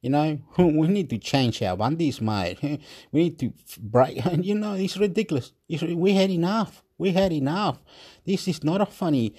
You 0.00 0.10
know, 0.10 0.38
we 0.58 0.88
need 0.88 1.10
to 1.10 1.18
change 1.18 1.62
our 1.62 1.76
bandits, 1.76 2.20
mate. 2.20 2.58
We 3.12 3.24
need 3.24 3.38
to 3.40 3.52
break. 3.78 4.24
You 4.42 4.54
know, 4.54 4.74
it's 4.74 4.96
ridiculous. 4.96 5.52
It's, 5.68 5.82
we 5.82 6.12
had 6.12 6.30
enough. 6.30 6.82
We 6.98 7.12
had 7.12 7.32
enough. 7.32 7.78
This 8.24 8.48
is 8.48 8.64
not 8.64 8.80
a 8.80 8.86
funny. 8.86 9.34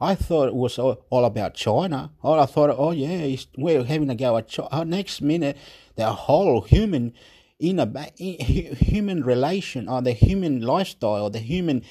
I 0.00 0.14
thought 0.16 0.48
it 0.48 0.54
was 0.54 0.78
all, 0.78 1.06
all 1.08 1.24
about 1.24 1.54
China. 1.54 2.10
All 2.22 2.38
I 2.38 2.46
thought, 2.46 2.74
oh 2.76 2.90
yeah, 2.90 3.36
we're 3.56 3.84
having 3.84 4.10
a 4.10 4.14
go 4.14 4.36
at 4.36 4.48
China. 4.48 4.68
Oh, 4.72 4.82
next 4.82 5.22
minute, 5.22 5.56
the 5.96 6.10
whole 6.10 6.60
human 6.60 7.14
in 7.60 7.78
a 7.78 8.10
human 8.18 9.22
relation 9.22 9.88
or 9.88 10.02
the 10.02 10.12
human 10.12 10.60
lifestyle, 10.60 11.30
the 11.30 11.38
human 11.38 11.82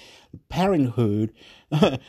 parenthood. 0.50 1.34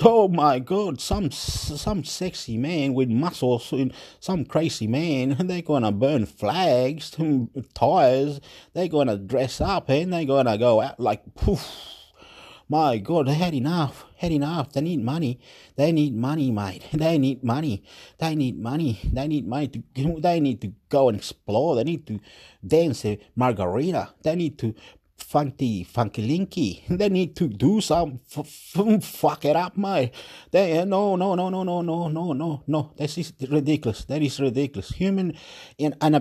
oh 0.00 0.28
my 0.28 0.58
God, 0.58 1.00
some 1.00 1.30
some 1.30 2.04
sexy 2.04 2.56
man 2.56 2.94
with 2.94 3.08
muscles, 3.08 3.72
some 4.20 4.44
crazy 4.44 4.86
man, 4.86 5.36
they're 5.46 5.62
gonna 5.62 5.92
burn 5.92 6.26
flags, 6.26 7.16
tires. 7.74 8.40
They're 8.72 8.88
gonna 8.88 9.18
dress 9.18 9.60
up 9.60 9.90
and 9.90 10.12
they're 10.12 10.24
gonna 10.24 10.56
go 10.58 10.80
out 10.80 10.98
like 10.98 11.34
poof 11.34 11.98
my 12.68 12.98
God, 12.98 13.26
they 13.28 13.34
had 13.34 13.54
enough, 13.54 14.04
had 14.16 14.30
enough. 14.30 14.72
They 14.72 14.82
need 14.82 15.02
money. 15.02 15.40
They 15.76 15.90
need 15.90 16.14
money, 16.14 16.50
mate. 16.50 16.84
They 16.92 17.16
need 17.16 17.42
money. 17.42 17.82
They 18.18 18.34
need 18.34 18.58
money. 18.58 19.00
They 19.10 19.26
need 19.26 19.46
money 19.46 19.68
to. 19.68 20.20
They 20.20 20.38
need 20.38 20.60
to 20.60 20.72
go 20.90 21.08
and 21.08 21.16
explore. 21.16 21.76
They 21.76 21.84
need 21.84 22.06
to 22.08 22.20
dance 22.66 23.06
a 23.06 23.18
margarita. 23.34 24.12
They 24.22 24.36
need 24.36 24.58
to 24.58 24.74
funky, 25.22 25.84
funky 25.84 26.26
linky. 26.26 26.82
They 26.88 27.08
need 27.08 27.36
to 27.36 27.48
do 27.48 27.80
some 27.80 28.20
fuck 29.00 29.44
it 29.44 29.56
up, 29.56 29.76
mate. 29.76 30.12
They 30.50 30.84
no, 30.84 31.16
no, 31.16 31.34
no, 31.34 31.50
no, 31.50 31.62
no, 31.62 31.82
no, 31.82 32.08
no, 32.08 32.32
no, 32.32 32.62
no. 32.66 32.92
This 32.96 33.18
is 33.18 33.32
ridiculous. 33.50 34.04
That 34.04 34.22
is 34.22 34.40
ridiculous. 34.40 34.90
Human 34.90 35.34
in 35.76 35.94
an 36.00 36.12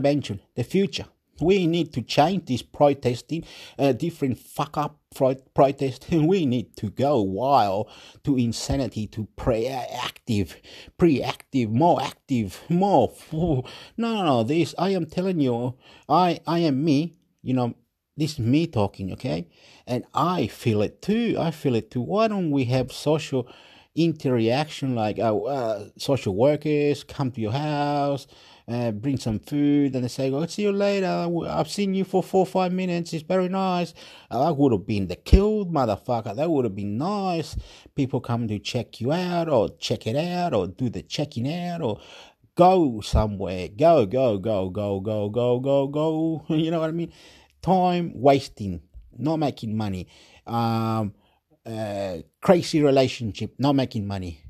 the 0.55 0.63
future. 0.63 1.05
We 1.39 1.67
need 1.67 1.93
to 1.93 2.01
change 2.01 2.45
this 2.47 2.63
protesting, 2.63 3.43
uh, 3.77 3.91
different 3.91 4.39
fuck 4.39 4.77
up 4.77 4.97
protesting. 5.53 6.25
We 6.27 6.45
need 6.45 6.75
to 6.77 6.89
go 6.89 7.21
wild 7.21 7.89
to 8.23 8.37
insanity, 8.37 9.07
to 9.07 9.27
pre-active, 9.35 10.59
pre-active, 10.97 11.69
more 11.69 12.01
active, 12.01 12.63
more. 12.69 13.13
No, 13.31 13.63
no, 13.97 14.23
no. 14.25 14.43
This 14.43 14.73
I 14.77 14.89
am 14.89 15.05
telling 15.05 15.39
you, 15.39 15.75
I, 16.09 16.39
I 16.47 16.59
am 16.59 16.83
me. 16.83 17.13
You 17.43 17.53
know, 17.53 17.75
this 18.17 18.33
is 18.33 18.39
me 18.39 18.67
talking, 18.67 19.11
okay, 19.13 19.47
and 19.85 20.05
I 20.13 20.47
feel 20.47 20.81
it 20.81 21.01
too. 21.01 21.35
I 21.39 21.51
feel 21.51 21.75
it 21.75 21.91
too. 21.91 22.01
Why 22.01 22.27
don't 22.27 22.51
we 22.51 22.65
have 22.65 22.91
social 22.91 23.47
interaction 23.95 24.95
like 24.95 25.19
uh, 25.19 25.35
uh, 25.37 25.89
social 25.97 26.35
workers 26.35 27.03
come 27.03 27.31
to 27.31 27.41
your 27.41 27.53
house? 27.53 28.27
uh, 28.67 28.91
bring 28.91 29.17
some 29.17 29.39
food, 29.39 29.95
and 29.95 30.03
they 30.03 30.09
say, 30.09 30.29
"Oh, 30.31 30.45
see 30.45 30.63
you 30.63 30.71
later. 30.73 31.29
I've 31.47 31.69
seen 31.69 31.93
you 31.93 32.03
for 32.03 32.21
four, 32.21 32.41
or 32.41 32.45
five 32.45 32.73
minutes. 32.73 33.13
It's 33.13 33.23
very 33.23 33.47
nice." 33.47 33.93
Uh, 34.29 34.45
that 34.45 34.57
would 34.57 34.73
have 34.73 34.85
been 34.85 35.07
the 35.07 35.15
killed 35.15 35.73
motherfucker. 35.73 36.35
That 36.35 36.51
would 36.51 36.65
have 36.65 36.75
been 36.75 36.97
nice. 36.97 37.55
People 37.95 38.19
come 38.19 38.47
to 38.49 38.59
check 38.59 38.99
you 38.99 39.13
out, 39.13 39.47
or 39.47 39.69
check 39.79 40.05
it 40.05 40.17
out, 40.17 40.53
or 40.53 40.67
do 40.67 40.89
the 40.89 41.01
checking 41.01 41.51
out, 41.51 41.81
or 41.81 41.99
go 42.55 42.99
somewhere. 43.01 43.69
Go, 43.69 44.05
go, 44.05 44.37
go, 44.37 44.69
go, 44.69 44.99
go, 44.99 45.29
go, 45.29 45.59
go, 45.59 45.87
go. 45.87 46.45
You 46.53 46.71
know 46.71 46.81
what 46.81 46.89
I 46.89 46.93
mean? 46.93 47.13
Time 47.67 48.13
wasting, 48.15 48.81
not 49.17 49.37
making 49.37 49.75
money. 49.75 50.07
Um, 50.45 51.13
uh, 51.65 52.19
crazy 52.41 52.81
relationship, 52.81 53.55
not 53.59 53.73
making 53.73 54.07
money 54.07 54.41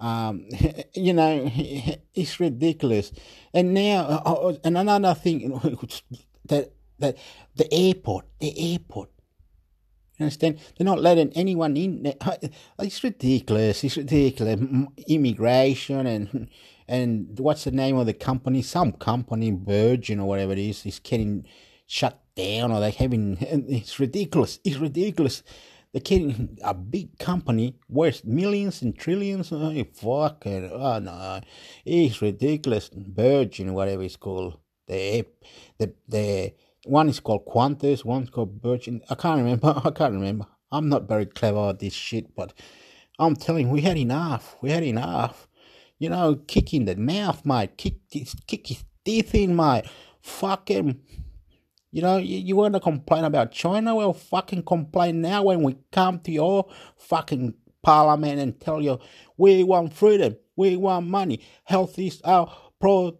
um, 0.00 0.48
you 0.94 1.12
know, 1.12 1.50
it's 2.14 2.40
ridiculous. 2.40 3.12
And 3.52 3.74
now, 3.74 4.22
uh, 4.24 4.32
uh, 4.32 4.56
and 4.64 4.78
another 4.78 5.14
thing 5.14 5.50
that 6.46 6.72
that 6.98 7.18
the 7.54 7.72
airport, 7.72 8.26
the 8.38 8.72
airport. 8.72 9.10
You 10.18 10.24
understand? 10.24 10.58
They're 10.76 10.86
not 10.86 11.02
letting 11.02 11.30
anyone 11.34 11.76
in. 11.76 12.14
It's 12.78 13.04
ridiculous. 13.04 13.84
It's 13.84 13.98
ridiculous. 13.98 14.58
Immigration 15.08 16.06
and 16.06 16.48
and 16.88 17.38
what's 17.38 17.64
the 17.64 17.70
name 17.70 17.96
of 17.96 18.06
the 18.06 18.14
company? 18.14 18.62
Some 18.62 18.92
company, 18.92 19.50
Virgin 19.50 20.20
or 20.20 20.28
whatever 20.28 20.52
it 20.52 20.58
is, 20.58 20.86
is 20.86 21.00
getting 21.00 21.46
shut 21.86 22.18
down 22.36 22.70
or 22.70 22.80
they're 22.80 22.90
having. 22.90 23.38
It's 23.40 23.98
ridiculous. 23.98 24.60
It's 24.64 24.76
ridiculous. 24.76 25.42
They're 25.92 26.02
getting 26.02 26.58
a 26.62 26.74
big 26.74 27.18
company 27.18 27.76
worth 27.88 28.24
millions 28.24 28.82
and 28.82 28.96
trillions. 28.96 29.50
Oh, 29.50 29.72
fuck 29.94 30.46
it. 30.46 30.70
Oh, 30.72 30.98
no. 30.98 31.40
It's 31.84 32.20
ridiculous. 32.20 32.90
Virgin, 32.94 33.72
whatever 33.72 34.02
it's 34.02 34.16
called. 34.16 34.58
The, 34.86 35.26
the, 35.78 35.94
the, 36.06 36.54
one 36.84 37.08
is 37.08 37.18
called 37.18 37.46
Qantas, 37.46 38.04
one's 38.04 38.30
called 38.30 38.60
Virgin. 38.62 39.00
I 39.10 39.14
can't 39.14 39.38
remember. 39.38 39.74
I 39.84 39.90
can't 39.90 40.14
remember. 40.14 40.46
I'm 40.70 40.88
not 40.88 41.08
very 41.08 41.26
clever 41.26 41.70
at 41.70 41.78
this 41.78 41.94
shit, 41.94 42.34
but 42.36 42.52
I'm 43.18 43.34
telling 43.34 43.70
we 43.70 43.80
had 43.80 43.96
enough. 43.96 44.56
We 44.60 44.70
had 44.70 44.84
enough. 44.84 45.48
You 45.98 46.10
know, 46.10 46.36
kick 46.46 46.74
in 46.74 46.84
the 46.84 46.96
mouth, 46.96 47.44
mate. 47.46 47.78
Kick, 47.78 47.94
kick 48.10 48.66
his 48.66 48.84
teeth 49.04 49.34
in, 49.34 49.56
mate. 49.56 49.86
Fuck 50.20 50.68
him. 50.68 51.00
You 51.96 52.02
know, 52.02 52.18
you, 52.18 52.36
you 52.36 52.56
want 52.56 52.74
to 52.74 52.80
complain 52.80 53.24
about 53.24 53.52
China? 53.52 53.94
Well, 53.94 54.12
fucking 54.12 54.64
complain 54.64 55.22
now 55.22 55.44
when 55.44 55.62
we 55.62 55.76
come 55.92 56.20
to 56.20 56.30
your 56.30 56.66
fucking 56.98 57.54
parliament 57.82 58.38
and 58.38 58.60
tell 58.60 58.82
you 58.82 58.98
we 59.38 59.64
want 59.64 59.94
freedom, 59.94 60.36
we 60.56 60.76
want 60.76 61.06
money, 61.06 61.40
health 61.64 61.98
is 61.98 62.20
our 62.22 62.54
pro, 62.78 63.18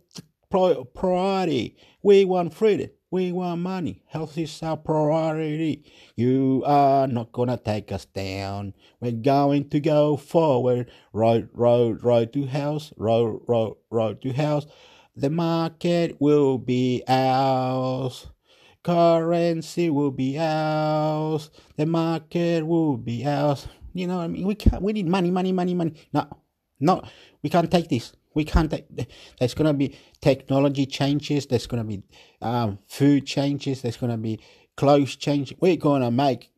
pro, 0.51 0.85
priority, 0.85 1.75
we 2.03 2.27
want 2.27 2.53
freedom, 2.53 2.91
We 3.11 3.33
want 3.33 3.63
money. 3.63 4.03
Health 4.09 4.37
is 4.37 4.63
our 4.63 4.77
priority. 4.77 5.91
You 6.15 6.63
are 6.67 7.07
not 7.07 7.33
gonna 7.33 7.57
take 7.57 7.91
us 7.93 8.05
down. 8.05 8.75
We're 9.01 9.13
going 9.13 9.71
to 9.71 9.81
go 9.81 10.19
forward. 10.19 10.91
Road, 11.15 11.49
road, 11.55 12.05
road 12.05 12.35
to 12.35 12.45
house. 12.45 12.93
Road, 12.99 13.41
road, 13.49 13.79
road 13.91 14.21
to 14.21 14.35
house. 14.35 14.67
The 15.17 15.31
market 15.31 16.21
will 16.21 16.59
be 16.59 17.03
ours. 17.09 18.27
Currency 18.87 19.91
will 19.91 20.13
be 20.13 20.39
ours. 20.39 21.51
The 21.77 21.87
market 21.87 22.65
will 22.65 22.97
be 22.97 23.27
ours. 23.27 23.67
You 23.93 24.07
know, 24.07 24.21
I 24.21 24.29
mean, 24.29 24.47
we 24.47 24.55
can't. 24.55 24.81
We 24.81 24.93
need 24.93 25.09
money, 25.09 25.33
money, 25.33 25.51
money, 25.51 25.75
money. 25.75 25.95
No, 26.13 26.29
no, 26.79 27.03
we 27.43 27.51
can't 27.51 27.69
take 27.69 27.89
this. 27.89 28.13
We 28.33 28.45
can't. 28.45 28.71
Take, 28.71 28.87
there's 29.41 29.55
gonna 29.55 29.75
be 29.75 29.99
technology 30.21 30.87
changes. 30.87 31.47
There's 31.47 31.67
gonna 31.67 31.83
be 31.83 32.05
um, 32.41 32.79
food 32.87 33.27
changes. 33.27 33.83
There's 33.83 33.97
gonna 33.97 34.19
be 34.19 34.39
clothes 34.77 35.17
changes. 35.17 35.59
We're 35.61 35.77
gonna 35.77 36.13
make 36.13 36.53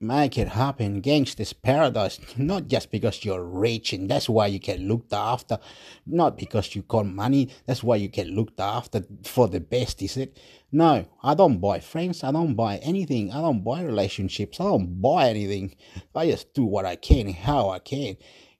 make 0.00 0.38
it 0.38 0.48
happen. 0.48 1.00
Gangsters 1.00 1.52
paradise. 1.52 2.18
Not 2.36 2.68
just 2.68 2.90
because 2.90 3.24
you're 3.24 3.44
rich 3.44 3.92
and 3.92 4.10
that's 4.10 4.28
why 4.28 4.46
you 4.46 4.58
get 4.58 4.80
looked 4.80 5.12
after. 5.12 5.58
Not 6.06 6.36
because 6.36 6.74
you 6.74 6.82
got 6.82 7.06
money. 7.06 7.50
That's 7.66 7.82
why 7.82 7.96
you 7.96 8.08
get 8.08 8.28
looked 8.28 8.60
after 8.60 9.04
for 9.24 9.48
the 9.48 9.60
best. 9.60 10.02
Is 10.02 10.16
it? 10.16 10.38
No, 10.72 11.06
I 11.22 11.34
don't 11.34 11.58
buy 11.58 11.80
friends. 11.80 12.24
I 12.24 12.32
don't 12.32 12.54
buy 12.54 12.76
anything. 12.78 13.32
I 13.32 13.40
don't 13.40 13.64
buy 13.64 13.82
relationships. 13.82 14.60
I 14.60 14.64
don't 14.64 15.00
buy 15.00 15.30
anything. 15.30 15.76
I 16.14 16.30
just 16.30 16.54
do 16.54 16.64
what 16.64 16.84
I 16.84 16.96
can, 16.96 17.32
how 17.32 17.70
I 17.70 17.78
can 17.78 18.16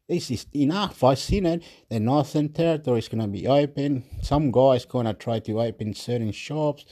this 0.09 0.31
is 0.31 0.47
enough. 0.55 1.03
I've 1.03 1.19
seen 1.19 1.47
it. 1.47 1.63
The 1.89 1.99
Northern 1.99 2.51
Territory 2.51 3.01
is 3.01 3.09
going 3.09 3.23
to 3.23 3.29
be 3.29 3.47
open. 3.47 4.05
Some 4.23 4.51
guys 4.51 4.85
going 4.85 5.07
to 5.07 5.15
try 5.15 5.41
to 5.41 5.61
open 5.61 5.95
certain 5.95 6.33
shops. 6.33 6.85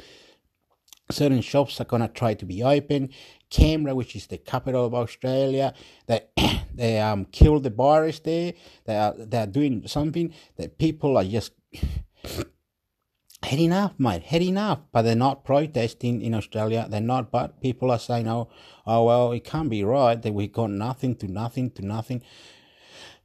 Certain 1.11 1.43
shops 1.43 1.81
are 1.81 1.85
going 1.85 2.03
to 2.03 2.09
try 2.09 2.35
to 2.35 2.47
be 2.47 2.62
open. 2.62 3.11
Canberra, 3.51 3.95
which 3.95 4.17
is 4.17 4.27
the 4.27 4.38
capital 4.38 4.87
of 4.87 4.95
Australia, 4.95 5.75
they 6.07 6.23
they 6.75 6.99
um 6.99 7.27
killed 7.27 7.62
the 7.62 7.71
virus 7.71 8.21
there. 8.21 8.55
They 8.87 8.97
are 8.97 9.14
they 9.17 9.38
are 9.38 9.47
doing 9.47 9.87
something 9.87 10.33
that 10.57 10.79
people 10.79 11.17
are 11.17 11.25
just 11.25 11.53
heading 13.43 13.73
up, 13.73 14.01
mate, 14.01 14.23
heading 14.23 14.57
up. 14.57 14.88
But 14.93 15.03
they're 15.03 15.14
not 15.14 15.45
protesting 15.45 16.23
in 16.23 16.35
Australia. 16.35 16.87
They're 16.88 17.01
not. 17.01 17.31
But 17.31 17.61
people 17.61 17.90
are 17.90 17.99
saying, 17.99 18.27
oh, 18.27 18.49
oh 18.87 19.05
well, 19.05 19.33
it 19.33 19.45
can't 19.45 19.71
be 19.71 19.85
right 19.85 20.21
that 20.21 20.33
we 20.33 20.49
got 20.49 20.71
nothing 20.71 21.17
to 21.17 21.29
nothing 21.29 21.71
to 21.73 21.85
nothing. 21.85 22.23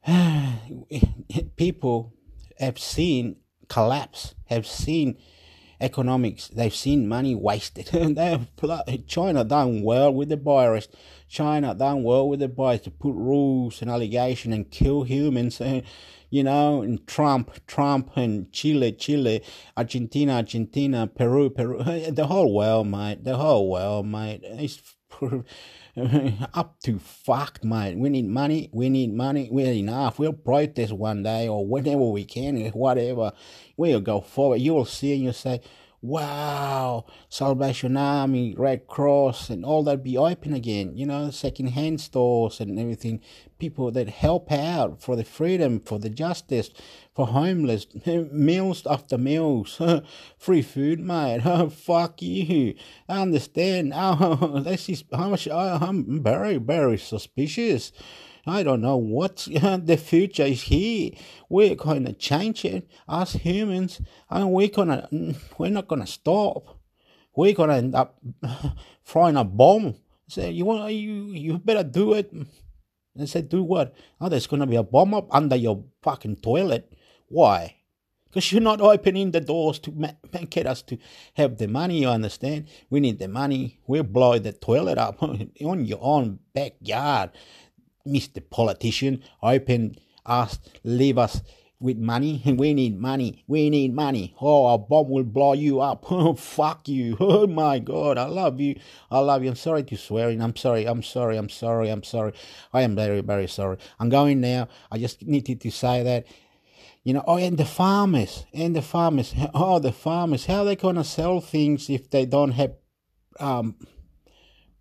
people 1.56 2.14
have 2.60 2.78
seen 2.78 3.38
collapse, 3.70 4.36
have 4.46 4.68
seen 4.68 5.18
economics, 5.82 6.48
they've 6.50 6.76
seen 6.76 7.08
money 7.08 7.36
wasted. 7.36 7.88
China 9.08 9.44
done 9.44 9.84
well 9.84 10.14
with 10.14 10.30
the 10.30 10.38
virus. 10.38 10.88
China 11.28 11.76
done 11.76 12.04
well 12.04 12.28
with 12.28 12.40
the 12.40 12.48
virus 12.48 12.82
to 12.82 12.92
put 12.92 13.14
rules 13.14 13.82
and 13.82 13.90
allegation 13.90 14.54
and 14.54 14.70
kill 14.72 15.04
humans. 15.04 15.62
you 16.30 16.44
know, 16.44 16.82
and 16.82 17.06
Trump, 17.08 17.52
Trump, 17.66 18.12
and 18.16 18.52
Chile, 18.52 18.92
Chile, 18.92 19.44
Argentina, 19.76 20.34
Argentina, 20.34 21.08
Peru, 21.08 21.50
Peru, 21.50 21.84
the 22.12 22.28
whole 22.28 22.54
world, 22.54 22.88
mate, 22.88 23.24
the 23.24 23.38
whole 23.38 23.70
world, 23.70 24.06
mate. 24.06 24.42
It's 24.44 24.96
up 26.54 26.80
to 26.82 27.00
fuck, 27.00 27.64
mate. 27.64 27.98
We 27.98 28.10
need 28.10 28.28
money. 28.28 28.70
We 28.72 28.90
need 28.90 29.14
money. 29.14 29.50
We 29.52 29.64
need 29.64 29.80
enough. 29.80 30.20
We'll 30.20 30.34
protest 30.34 30.94
one 30.94 31.24
day 31.24 31.48
or 31.48 31.66
whenever 31.66 32.06
we 32.06 32.26
can, 32.26 32.58
whatever. 32.74 33.34
We'll 33.78 34.02
go 34.02 34.22
forward. 34.22 34.62
You 34.62 34.74
will 34.74 34.86
see 34.86 35.14
and 35.14 35.24
you'll 35.24 35.34
say, 35.34 35.62
wow, 36.02 37.06
Salvation 37.28 37.98
Army, 37.98 38.56
Red 38.58 38.88
Cross, 38.88 39.50
and 39.50 39.66
all 39.66 39.84
that 39.84 40.04
be 40.04 40.18
open 40.18 40.54
again. 40.54 40.96
You 40.96 41.06
know, 41.06 41.30
second-hand 41.30 42.00
stores 42.00 42.60
and 42.60 42.80
everything. 42.80 43.22
People 43.58 43.92
that 43.92 44.08
help 44.08 44.52
out 44.52 45.02
for 45.02 45.16
the 45.16 45.26
freedom, 45.26 45.82
for 45.82 46.00
the 46.00 46.10
justice, 46.10 46.70
for 47.14 47.28
homeless, 47.28 47.86
meals 48.06 48.88
after 48.88 49.18
meals, 49.18 49.82
free 50.38 50.62
food, 50.62 51.00
mate. 51.00 51.42
fuck 51.72 52.22
you. 52.22 52.76
I 53.10 53.22
understand. 53.22 53.92
Oh, 53.96 54.62
this 54.64 54.88
is 54.90 55.04
how 55.14 55.30
much. 55.30 55.48
Oh, 55.48 55.80
I'm 55.82 56.24
very, 56.24 56.58
very 56.58 56.98
suspicious. 56.98 57.92
I 58.50 58.64
don't 58.64 58.82
know 58.82 58.98
what 58.98 59.38
the 59.52 59.98
future 59.98 60.44
is 60.44 60.64
here. 60.64 61.12
We're 61.50 61.76
going 61.76 62.06
to 62.06 62.14
change 62.14 62.66
it 62.66 62.90
as 63.08 63.34
humans, 63.34 64.02
and 64.30 64.52
we're 64.52 64.70
gonna 64.70 65.08
we're 65.58 65.72
not 65.72 65.88
gonna 65.88 66.08
stop. 66.08 66.80
We're 67.36 67.54
gonna 67.54 67.78
end 67.78 67.96
up 67.96 68.20
throwing 69.06 69.38
a 69.38 69.44
bomb. 69.44 69.96
Say 70.28 70.52
you 70.52 70.66
want 70.66 70.94
you 70.94 71.32
you 71.32 71.58
better 71.58 71.84
do 71.84 72.14
it. 72.14 72.32
And 72.32 73.28
said, 73.28 73.50
do 73.50 73.64
what? 73.64 73.94
Oh, 74.22 74.30
there's 74.30 74.48
gonna 74.48 74.68
be 74.68 74.78
a 74.78 74.84
bomb 74.84 75.14
up 75.14 75.28
under 75.32 75.56
your 75.56 75.84
fucking 76.02 76.38
toilet. 76.38 76.94
Why? 77.28 77.76
Because 78.30 78.52
you're 78.52 78.62
not 78.62 78.80
opening 78.80 79.32
the 79.32 79.42
doors 79.42 79.80
to 79.80 79.92
get 80.50 80.68
us 80.68 80.84
to 80.84 80.98
have 81.34 81.58
the 81.58 81.68
money, 81.68 82.02
you 82.02 82.08
understand? 82.08 82.68
We 82.90 83.00
need 83.00 83.18
the 83.18 83.28
money. 83.28 83.80
We'll 83.88 84.04
blow 84.04 84.38
the 84.38 84.54
toilet 84.54 85.00
up 85.00 85.24
on 85.24 85.50
your 85.56 86.00
own 86.00 86.40
backyard. 86.54 87.32
Mr. 88.10 88.42
Politician, 88.50 89.24
open 89.42 89.96
us, 90.26 90.60
leave 90.84 91.18
us 91.18 91.42
with 91.80 91.98
money. 91.98 92.42
We 92.58 92.74
need 92.74 93.00
money. 93.00 93.44
We 93.48 93.70
need 93.70 93.94
money. 93.94 94.36
Oh, 94.42 94.74
a 94.74 94.78
bomb 94.78 95.10
will 95.10 95.24
blow 95.24 95.54
you 95.54 95.80
up. 95.80 96.06
Oh, 96.12 96.34
fuck 96.34 96.88
you. 96.88 97.16
Oh 97.20 97.48
my 97.48 97.80
God. 97.80 98.18
I 98.18 98.26
love 98.26 98.60
you. 98.60 98.80
I 99.10 99.20
love 99.20 99.44
you. 99.44 99.50
I'm 99.50 99.56
sorry 99.56 99.84
to 99.84 99.98
swearing. 99.98 100.42
I'm 100.42 100.56
sorry. 100.56 100.86
I'm 100.86 101.04
sorry. 101.04 101.38
I'm 101.38 101.50
sorry. 101.50 101.90
I'm 101.90 102.04
sorry. 102.04 102.34
I 102.74 102.82
am 102.82 102.96
very, 102.96 103.22
very 103.22 103.48
sorry. 103.48 103.78
I'm 104.00 104.10
going 104.10 104.42
now. 104.42 104.68
I 104.92 104.98
just 104.98 105.26
needed 105.26 105.62
to 105.62 105.72
say 105.72 106.04
that. 106.04 106.26
You 107.04 107.14
know, 107.14 107.24
oh, 107.26 107.38
and 107.38 107.58
the 107.58 107.66
farmers, 107.66 108.46
and 108.54 108.76
the 108.76 108.82
farmers, 108.82 109.34
oh, 109.54 109.80
the 109.80 109.94
farmers, 109.94 110.46
how 110.48 110.66
they 110.66 110.76
going 110.76 110.98
to 110.98 111.04
sell 111.06 111.40
things 111.40 111.90
if 111.90 112.10
they 112.10 112.26
don't 112.26 112.52
have 112.52 112.74
um, 113.40 113.76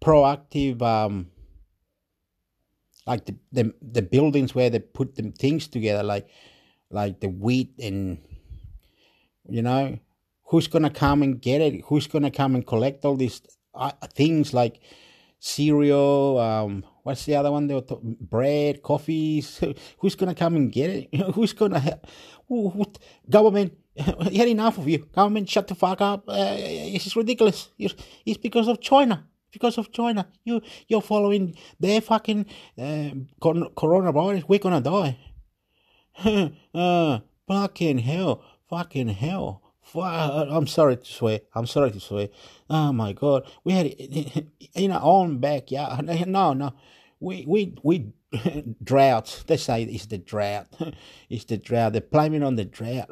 proactive 0.02 0.82
um, 0.82 1.30
like 3.08 3.24
the, 3.26 3.34
the 3.52 3.74
the 3.80 4.02
buildings 4.02 4.54
where 4.54 4.70
they 4.70 4.78
put 4.78 5.16
them 5.16 5.32
things 5.32 5.66
together, 5.66 6.02
like 6.02 6.28
like 6.90 7.20
the 7.20 7.28
wheat 7.28 7.72
and 7.78 8.18
you 9.48 9.62
know 9.62 9.98
who's 10.48 10.68
gonna 10.68 10.90
come 10.90 11.22
and 11.22 11.40
get 11.40 11.60
it? 11.60 11.82
Who's 11.86 12.06
gonna 12.06 12.30
come 12.30 12.54
and 12.54 12.66
collect 12.66 13.04
all 13.04 13.16
these 13.16 13.40
uh, 13.74 13.92
things 14.14 14.52
like 14.52 14.80
cereal? 15.38 16.38
Um, 16.38 16.84
what's 17.02 17.24
the 17.24 17.36
other 17.36 17.52
one? 17.52 17.68
Were 17.68 17.82
bread, 18.20 18.82
coffees. 18.82 19.60
Who's 19.98 20.14
gonna 20.14 20.34
come 20.34 20.56
and 20.56 20.72
get 20.72 20.90
it? 20.90 21.14
who's 21.34 21.52
gonna 21.52 21.78
have, 21.78 22.00
who, 22.48 22.70
who, 22.70 22.84
government? 23.28 23.76
Had 23.98 24.48
enough 24.48 24.78
of 24.78 24.88
you. 24.88 24.98
Government, 25.14 25.48
shut 25.48 25.66
the 25.66 25.74
fuck 25.74 26.00
up. 26.00 26.28
Uh, 26.28 26.56
it's 26.56 27.16
ridiculous. 27.16 27.70
It's, 27.78 27.94
it's 28.24 28.38
because 28.38 28.68
of 28.68 28.80
China 28.80 29.26
because 29.52 29.78
of 29.78 29.92
China. 29.92 30.28
You 30.44 30.60
you're 30.86 31.02
following 31.02 31.56
their 31.80 32.00
fucking 32.00 32.46
uh, 32.78 33.10
coronavirus. 33.40 34.44
We're 34.48 34.58
gonna 34.58 34.80
die. 34.80 35.18
uh, 36.74 37.20
fucking 37.46 37.98
hell, 37.98 38.42
fucking 38.68 39.08
hell. 39.08 39.62
I'm 39.94 40.66
sorry 40.66 40.98
to 40.98 41.04
swear. 41.04 41.40
I'm 41.54 41.66
sorry 41.66 41.90
to 41.92 42.00
swear. 42.00 42.28
Oh 42.68 42.92
my 42.92 43.12
God, 43.14 43.46
we 43.64 43.72
had 43.72 43.86
it 43.86 44.46
in 44.74 44.92
our 44.92 45.02
own 45.02 45.38
backyard. 45.38 46.06
No, 46.26 46.52
no, 46.52 46.72
we 47.20 47.44
we 47.46 47.74
we 47.82 48.12
droughts. 48.84 49.42
They 49.44 49.56
say 49.56 49.84
it's 49.84 50.06
the 50.06 50.18
drought. 50.18 50.66
it's 51.30 51.44
the 51.46 51.56
drought. 51.56 51.92
They're 51.92 52.02
blaming 52.02 52.42
on 52.42 52.56
the 52.56 52.66
drought. 52.66 53.08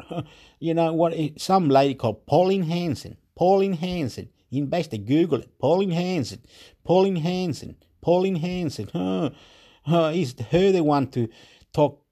you 0.58 0.74
know 0.74 0.92
what? 0.92 1.14
Some 1.38 1.70
lady 1.70 1.94
called 1.94 2.26
Pauline 2.26 2.64
Hanson. 2.64 3.16
Pauline 3.34 3.74
Hanson 3.74 4.28
in 4.50 4.66
basically 4.66 4.98
Google 4.98 5.40
it. 5.40 5.58
Pauline 5.58 5.90
Hanson. 5.90 6.40
Pauline 6.84 7.16
Hanson. 7.16 7.76
Pauline 8.00 8.36
Hanson. 8.36 8.88
Huh. 8.92 9.30
Huh. 9.84 10.12
Is 10.14 10.34
her 10.50 10.72
the 10.72 10.82
one 10.82 11.08
to 11.08 11.28
talk? 11.72 12.02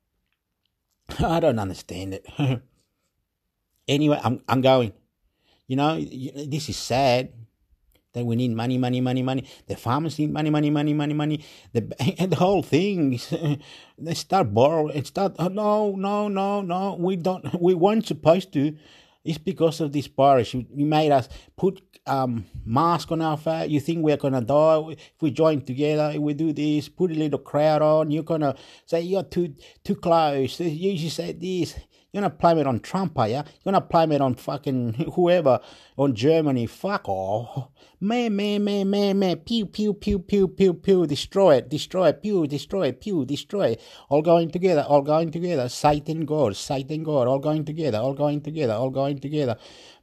I 1.18 1.40
don't 1.40 1.58
understand 1.58 2.14
it. 2.14 2.26
anyway, 3.88 4.20
I'm 4.22 4.42
I'm 4.48 4.60
going. 4.60 4.92
You 5.66 5.76
know, 5.76 5.98
this 5.98 6.68
is 6.68 6.76
sad 6.76 7.32
that 8.14 8.24
we 8.24 8.36
need 8.36 8.52
money, 8.52 8.78
money, 8.78 9.00
money, 9.00 9.22
money. 9.22 9.44
The 9.66 9.76
farmers 9.76 10.18
need 10.18 10.32
money, 10.32 10.50
money, 10.50 10.70
money, 10.70 10.94
money, 10.94 11.14
money. 11.14 11.44
The 11.72 11.80
the 12.28 12.36
whole 12.36 12.62
thing, 12.62 13.20
uh, 13.32 13.56
they 13.98 14.14
start 14.14 14.54
borrowing. 14.54 14.96
And 14.96 15.06
start 15.06 15.36
oh, 15.38 15.48
no, 15.48 15.92
no, 15.92 16.28
no, 16.28 16.62
no. 16.62 16.96
We 16.98 17.16
don't. 17.16 17.60
We 17.60 17.74
weren't 17.74 18.06
supposed 18.06 18.52
to. 18.54 18.76
It's 19.24 19.38
because 19.38 19.80
of 19.80 19.92
this 19.92 20.06
virus. 20.06 20.52
You, 20.52 20.66
you 20.74 20.84
made 20.84 21.10
us 21.10 21.28
put 21.56 21.80
um, 22.06 22.44
mask 22.64 23.10
on 23.10 23.22
our 23.22 23.36
face. 23.38 23.70
You 23.70 23.80
think 23.80 24.04
we're 24.04 24.18
gonna 24.18 24.42
die 24.42 24.90
if 24.90 25.22
we 25.22 25.30
join 25.30 25.62
together? 25.62 26.12
If 26.14 26.20
We 26.20 26.34
do 26.34 26.52
this. 26.52 26.88
Put 26.88 27.10
a 27.10 27.14
little 27.14 27.38
crowd 27.38 27.80
on. 27.82 28.10
You're 28.10 28.22
gonna 28.22 28.54
say 28.84 29.00
you're 29.00 29.22
too 29.22 29.54
too 29.82 29.96
close. 29.96 30.60
You, 30.60 30.90
you 30.92 31.10
said 31.10 31.40
this. 31.40 31.74
You're 32.14 32.20
gonna 32.20 32.32
blame 32.32 32.58
it 32.58 32.66
on 32.68 32.78
Trump, 32.78 33.18
are 33.18 33.26
you? 33.26 33.34
You're 33.34 33.44
gonna 33.64 33.80
blame 33.80 34.12
it 34.12 34.20
on 34.20 34.36
fucking 34.36 34.94
whoever, 35.14 35.58
on 35.98 36.14
Germany. 36.14 36.66
Fuck 36.66 37.08
off. 37.08 37.70
Man, 37.98 38.36
man, 38.36 38.62
man, 38.62 38.88
man, 38.88 39.18
man. 39.18 39.38
Pew, 39.38 39.66
pew, 39.66 39.92
pew, 39.92 40.20
pew, 40.20 40.46
pew, 40.46 40.74
pew. 40.74 41.08
Destroy 41.08 41.56
it, 41.56 41.68
destroy 41.68 42.10
it, 42.10 42.22
pew, 42.22 42.46
destroy 42.46 42.86
it, 42.86 43.00
pew, 43.00 43.24
destroy 43.24 43.70
it. 43.70 43.80
All 44.08 44.22
going 44.22 44.52
together, 44.52 44.82
all 44.88 45.02
going 45.02 45.32
together. 45.32 45.68
Satan 45.68 46.24
God, 46.24 46.54
Satan 46.54 47.02
God, 47.02 47.26
all 47.26 47.40
going 47.40 47.64
together, 47.64 47.98
all 47.98 48.14
going 48.14 48.42
together, 48.42 48.74
all 48.74 48.90
going 48.90 49.18
together. 49.18 49.56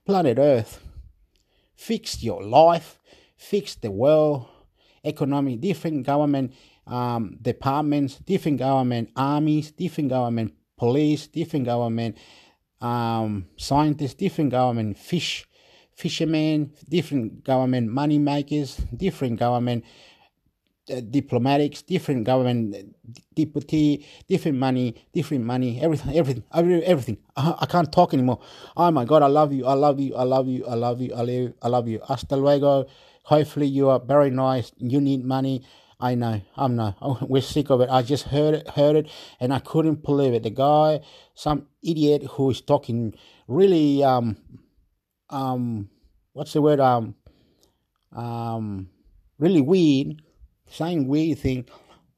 Planet 0.05 0.37
Earth. 0.37 0.83
Fix 1.75 2.21
your 2.21 2.43
life, 2.43 2.99
fix 3.37 3.75
the 3.75 3.89
world, 3.89 4.47
economy, 5.01 5.55
different 5.55 6.05
government 6.05 6.51
um, 6.87 7.37
departments, 7.41 8.17
different 8.17 8.59
government 8.59 9.11
armies, 9.15 9.71
different 9.71 10.09
government 10.09 10.53
police, 10.81 11.27
different 11.27 11.65
government 11.65 12.17
um, 12.81 13.45
scientists, 13.55 14.15
different 14.15 14.49
government 14.49 14.97
fish 14.97 15.45
fishermen, 15.95 16.71
different 16.89 17.43
government 17.43 17.87
money 18.01 18.17
makers, 18.17 18.77
different 19.05 19.37
government 19.37 19.83
uh, 20.89 20.99
diplomatics, 21.17 21.83
different 21.83 22.23
government 22.23 22.95
deputy, 23.35 24.03
different 24.27 24.57
money, 24.57 24.95
different 25.13 25.43
money, 25.45 25.79
everything, 25.79 26.17
everything, 26.17 26.43
everything. 26.93 27.17
I, 27.37 27.53
I 27.59 27.65
can't 27.67 27.91
talk 27.91 28.15
anymore. 28.15 28.39
Oh 28.75 28.89
my 28.89 29.05
God, 29.05 29.21
I 29.21 29.27
love 29.27 29.53
you, 29.53 29.67
I 29.67 29.73
love 29.73 29.99
you, 29.99 30.15
I 30.15 30.23
love 30.23 30.47
you, 30.47 30.65
I 30.65 30.73
love 30.73 30.99
you, 30.99 31.13
I 31.13 31.21
love 31.21 31.29
you, 31.29 31.53
I 31.61 31.67
love 31.67 31.87
you. 31.87 31.99
Hasta 32.07 32.35
luego. 32.35 32.87
Hopefully 33.25 33.67
you 33.67 33.87
are 33.89 33.99
very 33.99 34.31
nice. 34.31 34.71
You 34.77 34.99
need 34.99 35.23
money. 35.23 35.61
I 36.01 36.15
know, 36.15 36.41
I'm 36.57 36.75
no, 36.75 36.95
we're 37.21 37.41
sick 37.41 37.69
of 37.69 37.81
it. 37.81 37.89
I 37.89 38.01
just 38.01 38.25
heard 38.25 38.55
it, 38.55 38.69
heard 38.69 38.95
it, 38.95 39.07
and 39.39 39.53
I 39.53 39.59
couldn't 39.59 40.03
believe 40.03 40.33
it. 40.33 40.43
The 40.43 40.49
guy, 40.49 41.01
some 41.35 41.67
idiot 41.83 42.23
who 42.23 42.49
is 42.49 42.59
talking 42.61 43.13
really, 43.47 44.03
um, 44.03 44.37
um, 45.29 45.89
what's 46.33 46.53
the 46.53 46.61
word, 46.61 46.79
um, 46.79 47.15
um, 48.13 48.89
really 49.37 49.61
weird, 49.61 50.21
saying 50.67 51.07
weird 51.07 51.37
thing. 51.37 51.65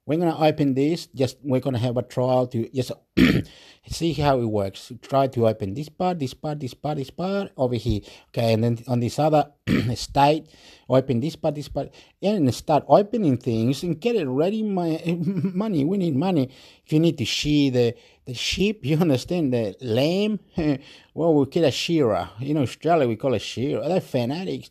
We're 0.06 0.20
gonna 0.20 0.38
open 0.38 0.74
this. 0.74 1.08
Just 1.08 1.38
we're 1.44 1.62
gonna 1.62 1.78
have 1.78 1.96
a 1.96 2.02
trial 2.02 2.48
to 2.48 2.68
just 2.70 2.92
see 3.88 4.12
how 4.14 4.40
it 4.40 4.46
works. 4.46 4.92
Try 5.02 5.28
to 5.28 5.48
open 5.48 5.76
this 5.76 5.88
part, 5.88 6.20
this 6.20 6.34
part, 6.34 6.60
this 6.60 6.74
part, 6.74 6.98
this 6.98 7.10
part 7.10 7.52
over 7.56 7.76
here. 7.76 8.02
Okay, 8.30 8.52
and 8.52 8.64
then 8.64 8.80
on 8.88 9.00
this 9.00 9.18
other 9.18 9.52
state, 9.96 10.48
open 10.90 11.22
this 11.22 11.38
part, 11.38 11.56
this 11.56 11.70
part, 11.70 11.90
and 12.22 12.54
start 12.54 12.84
opening 12.90 13.38
things 13.38 13.82
and 13.84 14.02
get 14.02 14.18
it 14.18 14.28
ready. 14.28 14.62
My 14.62 15.02
money, 15.08 15.86
we 15.86 15.98
need 15.98 16.18
money. 16.18 16.50
If 16.86 16.92
you 16.92 17.00
need 17.00 17.18
to 17.20 17.26
shear 17.26 17.72
the 17.72 17.96
the 18.26 18.34
sheep, 18.34 18.86
you 18.86 18.98
understand 18.98 19.54
the 19.54 19.74
lamb. 19.80 20.40
well, 21.14 21.34
we 21.34 21.46
get 21.46 21.64
a 21.64 21.72
shearer. 21.72 22.30
In 22.42 22.58
Australia, 22.58 23.08
we 23.08 23.16
call 23.16 23.36
a 23.36 23.40
shearer. 23.40 23.88
They're 23.88 24.02
fanatics. 24.02 24.70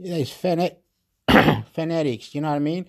Fanat 0.00 0.76
fanatics. 1.72 2.34
You 2.34 2.40
know 2.40 2.50
what 2.50 2.56
I 2.56 2.58
mean? 2.58 2.86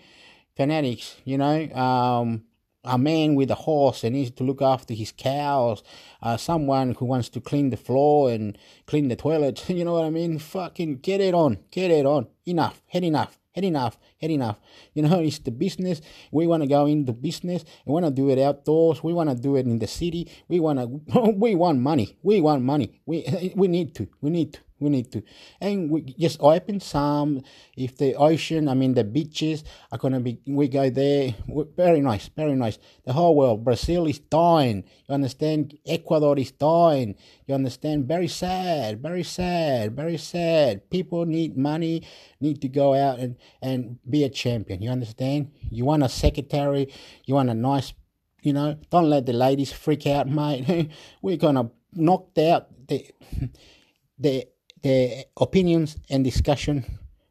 Fanatics, 0.55 1.17
you 1.25 1.37
know, 1.37 1.69
um, 1.73 2.43
a 2.83 2.97
man 2.97 3.35
with 3.35 3.49
a 3.49 3.55
horse 3.55 4.03
and 4.03 4.13
needs 4.13 4.31
to 4.31 4.43
look 4.43 4.61
after 4.61 4.93
his 4.93 5.11
cows, 5.11 5.83
uh, 6.21 6.35
someone 6.37 6.93
who 6.95 7.05
wants 7.05 7.29
to 7.29 7.39
clean 7.39 7.69
the 7.69 7.77
floor 7.77 8.31
and 8.31 8.57
clean 8.85 9.07
the 9.07 9.15
toilet, 9.15 9.63
you 9.69 9.85
know 9.85 9.93
what 9.93 10.05
I 10.05 10.09
mean? 10.09 10.39
Fucking 10.39 10.97
get 10.97 11.21
it 11.21 11.33
on, 11.33 11.59
get 11.71 11.91
it 11.91 12.05
on. 12.05 12.27
Enough, 12.45 12.81
had 12.87 13.05
enough, 13.05 13.39
had 13.55 13.63
enough, 13.63 13.97
had 14.19 14.31
enough. 14.31 14.59
You 14.93 15.03
know, 15.03 15.19
it's 15.21 15.39
the 15.39 15.51
business. 15.51 16.01
We 16.31 16.45
want 16.45 16.63
to 16.63 16.67
go 16.67 16.85
into 16.85 17.13
business. 17.13 17.63
We 17.85 17.93
want 17.93 18.05
to 18.05 18.11
do 18.11 18.29
it 18.29 18.39
outdoors. 18.39 19.01
We 19.01 19.13
want 19.13 19.29
to 19.29 19.35
do 19.35 19.55
it 19.55 19.65
in 19.65 19.79
the 19.79 19.87
city. 19.87 20.29
We 20.49 20.59
want 20.59 20.79
to, 20.79 21.29
we 21.37 21.55
want 21.55 21.79
money. 21.79 22.17
We 22.21 22.41
want 22.41 22.63
money. 22.63 23.01
We, 23.05 23.53
we 23.55 23.69
need 23.69 23.95
to, 23.95 24.09
we 24.19 24.29
need 24.29 24.53
to 24.53 24.59
we 24.83 24.89
need 24.89 25.11
to. 25.11 25.23
And 25.59 25.89
we 25.89 26.01
just 26.01 26.37
open 26.41 26.79
some 26.79 27.41
if 27.75 27.97
the 27.97 28.15
ocean 28.15 28.67
i 28.67 28.73
mean 28.73 28.93
the 28.93 29.03
beaches 29.03 29.63
are 29.91 29.97
going 29.97 30.13
to 30.13 30.19
be 30.19 30.39
we 30.45 30.67
go 30.67 30.89
there 30.89 31.33
very 31.75 32.01
nice 32.01 32.29
very 32.35 32.55
nice. 32.55 32.77
The 33.05 33.13
whole 33.13 33.35
world 33.35 33.63
brazil 33.63 34.05
is 34.07 34.19
dying. 34.19 34.83
You 35.07 35.15
understand? 35.15 35.77
Ecuador 35.85 36.37
is 36.37 36.51
dying. 36.51 37.15
You 37.47 37.55
understand? 37.55 38.07
Very 38.07 38.27
sad 38.27 39.01
very 39.01 39.23
sad 39.23 39.95
very 39.95 40.17
sad. 40.17 40.89
People 40.89 41.25
need 41.25 41.57
money 41.57 42.03
need 42.39 42.61
to 42.61 42.67
go 42.67 42.93
out 42.93 43.19
and 43.19 43.37
and 43.61 43.97
be 44.09 44.23
a 44.23 44.29
champion. 44.29 44.81
You 44.81 44.91
understand? 44.91 45.51
You 45.71 45.85
want 45.85 46.03
a 46.03 46.09
secretary 46.09 46.93
you 47.25 47.35
want 47.35 47.49
a 47.49 47.53
nice 47.53 47.93
you 48.41 48.53
know 48.53 48.77
don't 48.89 49.09
let 49.09 49.25
the 49.25 49.33
ladies 49.33 49.71
freak 49.71 50.05
out 50.05 50.27
mate. 50.27 50.91
We're 51.21 51.37
gonna 51.37 51.71
knock 51.95 52.37
out 52.37 52.67
the 52.87 53.05
the 54.19 54.47
the 54.83 55.25
opinions 55.37 55.97
and 56.09 56.23
discussion 56.23 56.85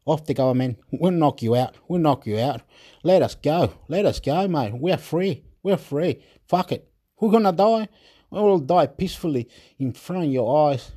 of 0.05 0.25
the 0.25 0.33
government 0.33 0.79
will 0.91 1.11
knock 1.11 1.41
you 1.41 1.55
out. 1.55 1.75
We'll 1.87 2.01
knock 2.01 2.25
you 2.27 2.37
out. 2.39 2.61
Let 3.03 3.21
us 3.21 3.35
go. 3.35 3.73
Let 3.87 4.05
us 4.05 4.19
go, 4.19 4.47
mate. 4.47 4.73
We're 4.73 4.97
free. 4.97 5.43
We're 5.61 5.77
free. 5.77 6.21
Fuck 6.47 6.71
it. 6.71 6.89
We're 7.19 7.31
gonna 7.31 7.53
die. 7.53 7.87
We'll 8.29 8.59
die 8.59 8.87
peacefully 8.87 9.47
in 9.79 9.93
front 9.93 10.25
of 10.25 10.31
your 10.31 10.69
eyes 10.69 10.91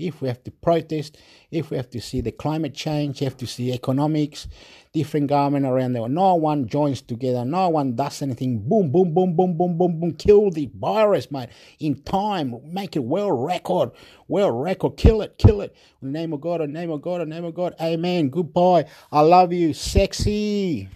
if 0.00 0.20
we 0.20 0.28
have 0.28 0.42
to 0.44 0.50
protest, 0.50 1.18
if 1.50 1.70
we 1.70 1.76
have 1.76 1.90
to 1.90 2.00
see 2.00 2.20
the 2.20 2.32
climate 2.32 2.74
change, 2.74 3.20
have 3.20 3.36
to 3.38 3.46
see 3.46 3.72
economics, 3.72 4.48
different 4.92 5.28
government 5.28 5.66
around 5.66 5.92
the 5.92 6.00
world. 6.00 6.12
No 6.12 6.34
one 6.34 6.66
joins 6.66 7.02
together, 7.02 7.44
no 7.44 7.68
one 7.68 7.94
does 7.96 8.22
anything. 8.22 8.58
Boom, 8.58 8.90
boom, 8.90 9.14
boom, 9.14 9.36
boom, 9.36 9.56
boom, 9.56 9.78
boom, 9.78 10.00
boom. 10.00 10.14
Kill 10.14 10.50
the 10.50 10.70
virus, 10.74 11.30
mate. 11.30 11.50
In 11.78 12.02
time, 12.02 12.54
make 12.64 12.96
it 12.96 13.00
world 13.00 13.44
record. 13.44 13.90
World 14.28 14.62
record. 14.62 14.96
Kill 14.96 15.22
it, 15.22 15.38
kill 15.38 15.60
it. 15.60 15.74
In 16.02 16.12
the 16.12 16.18
name 16.18 16.32
of 16.32 16.40
God, 16.40 16.60
in 16.60 16.72
the 16.72 16.78
name 16.78 16.90
of 16.90 17.02
God, 17.02 17.20
in 17.20 17.28
the 17.28 17.34
name 17.34 17.44
of 17.44 17.54
God. 17.54 17.74
Amen. 17.80 18.30
Goodbye. 18.30 18.86
I 19.12 19.20
love 19.20 19.52
you. 19.52 19.74
Sexy. 19.74 20.88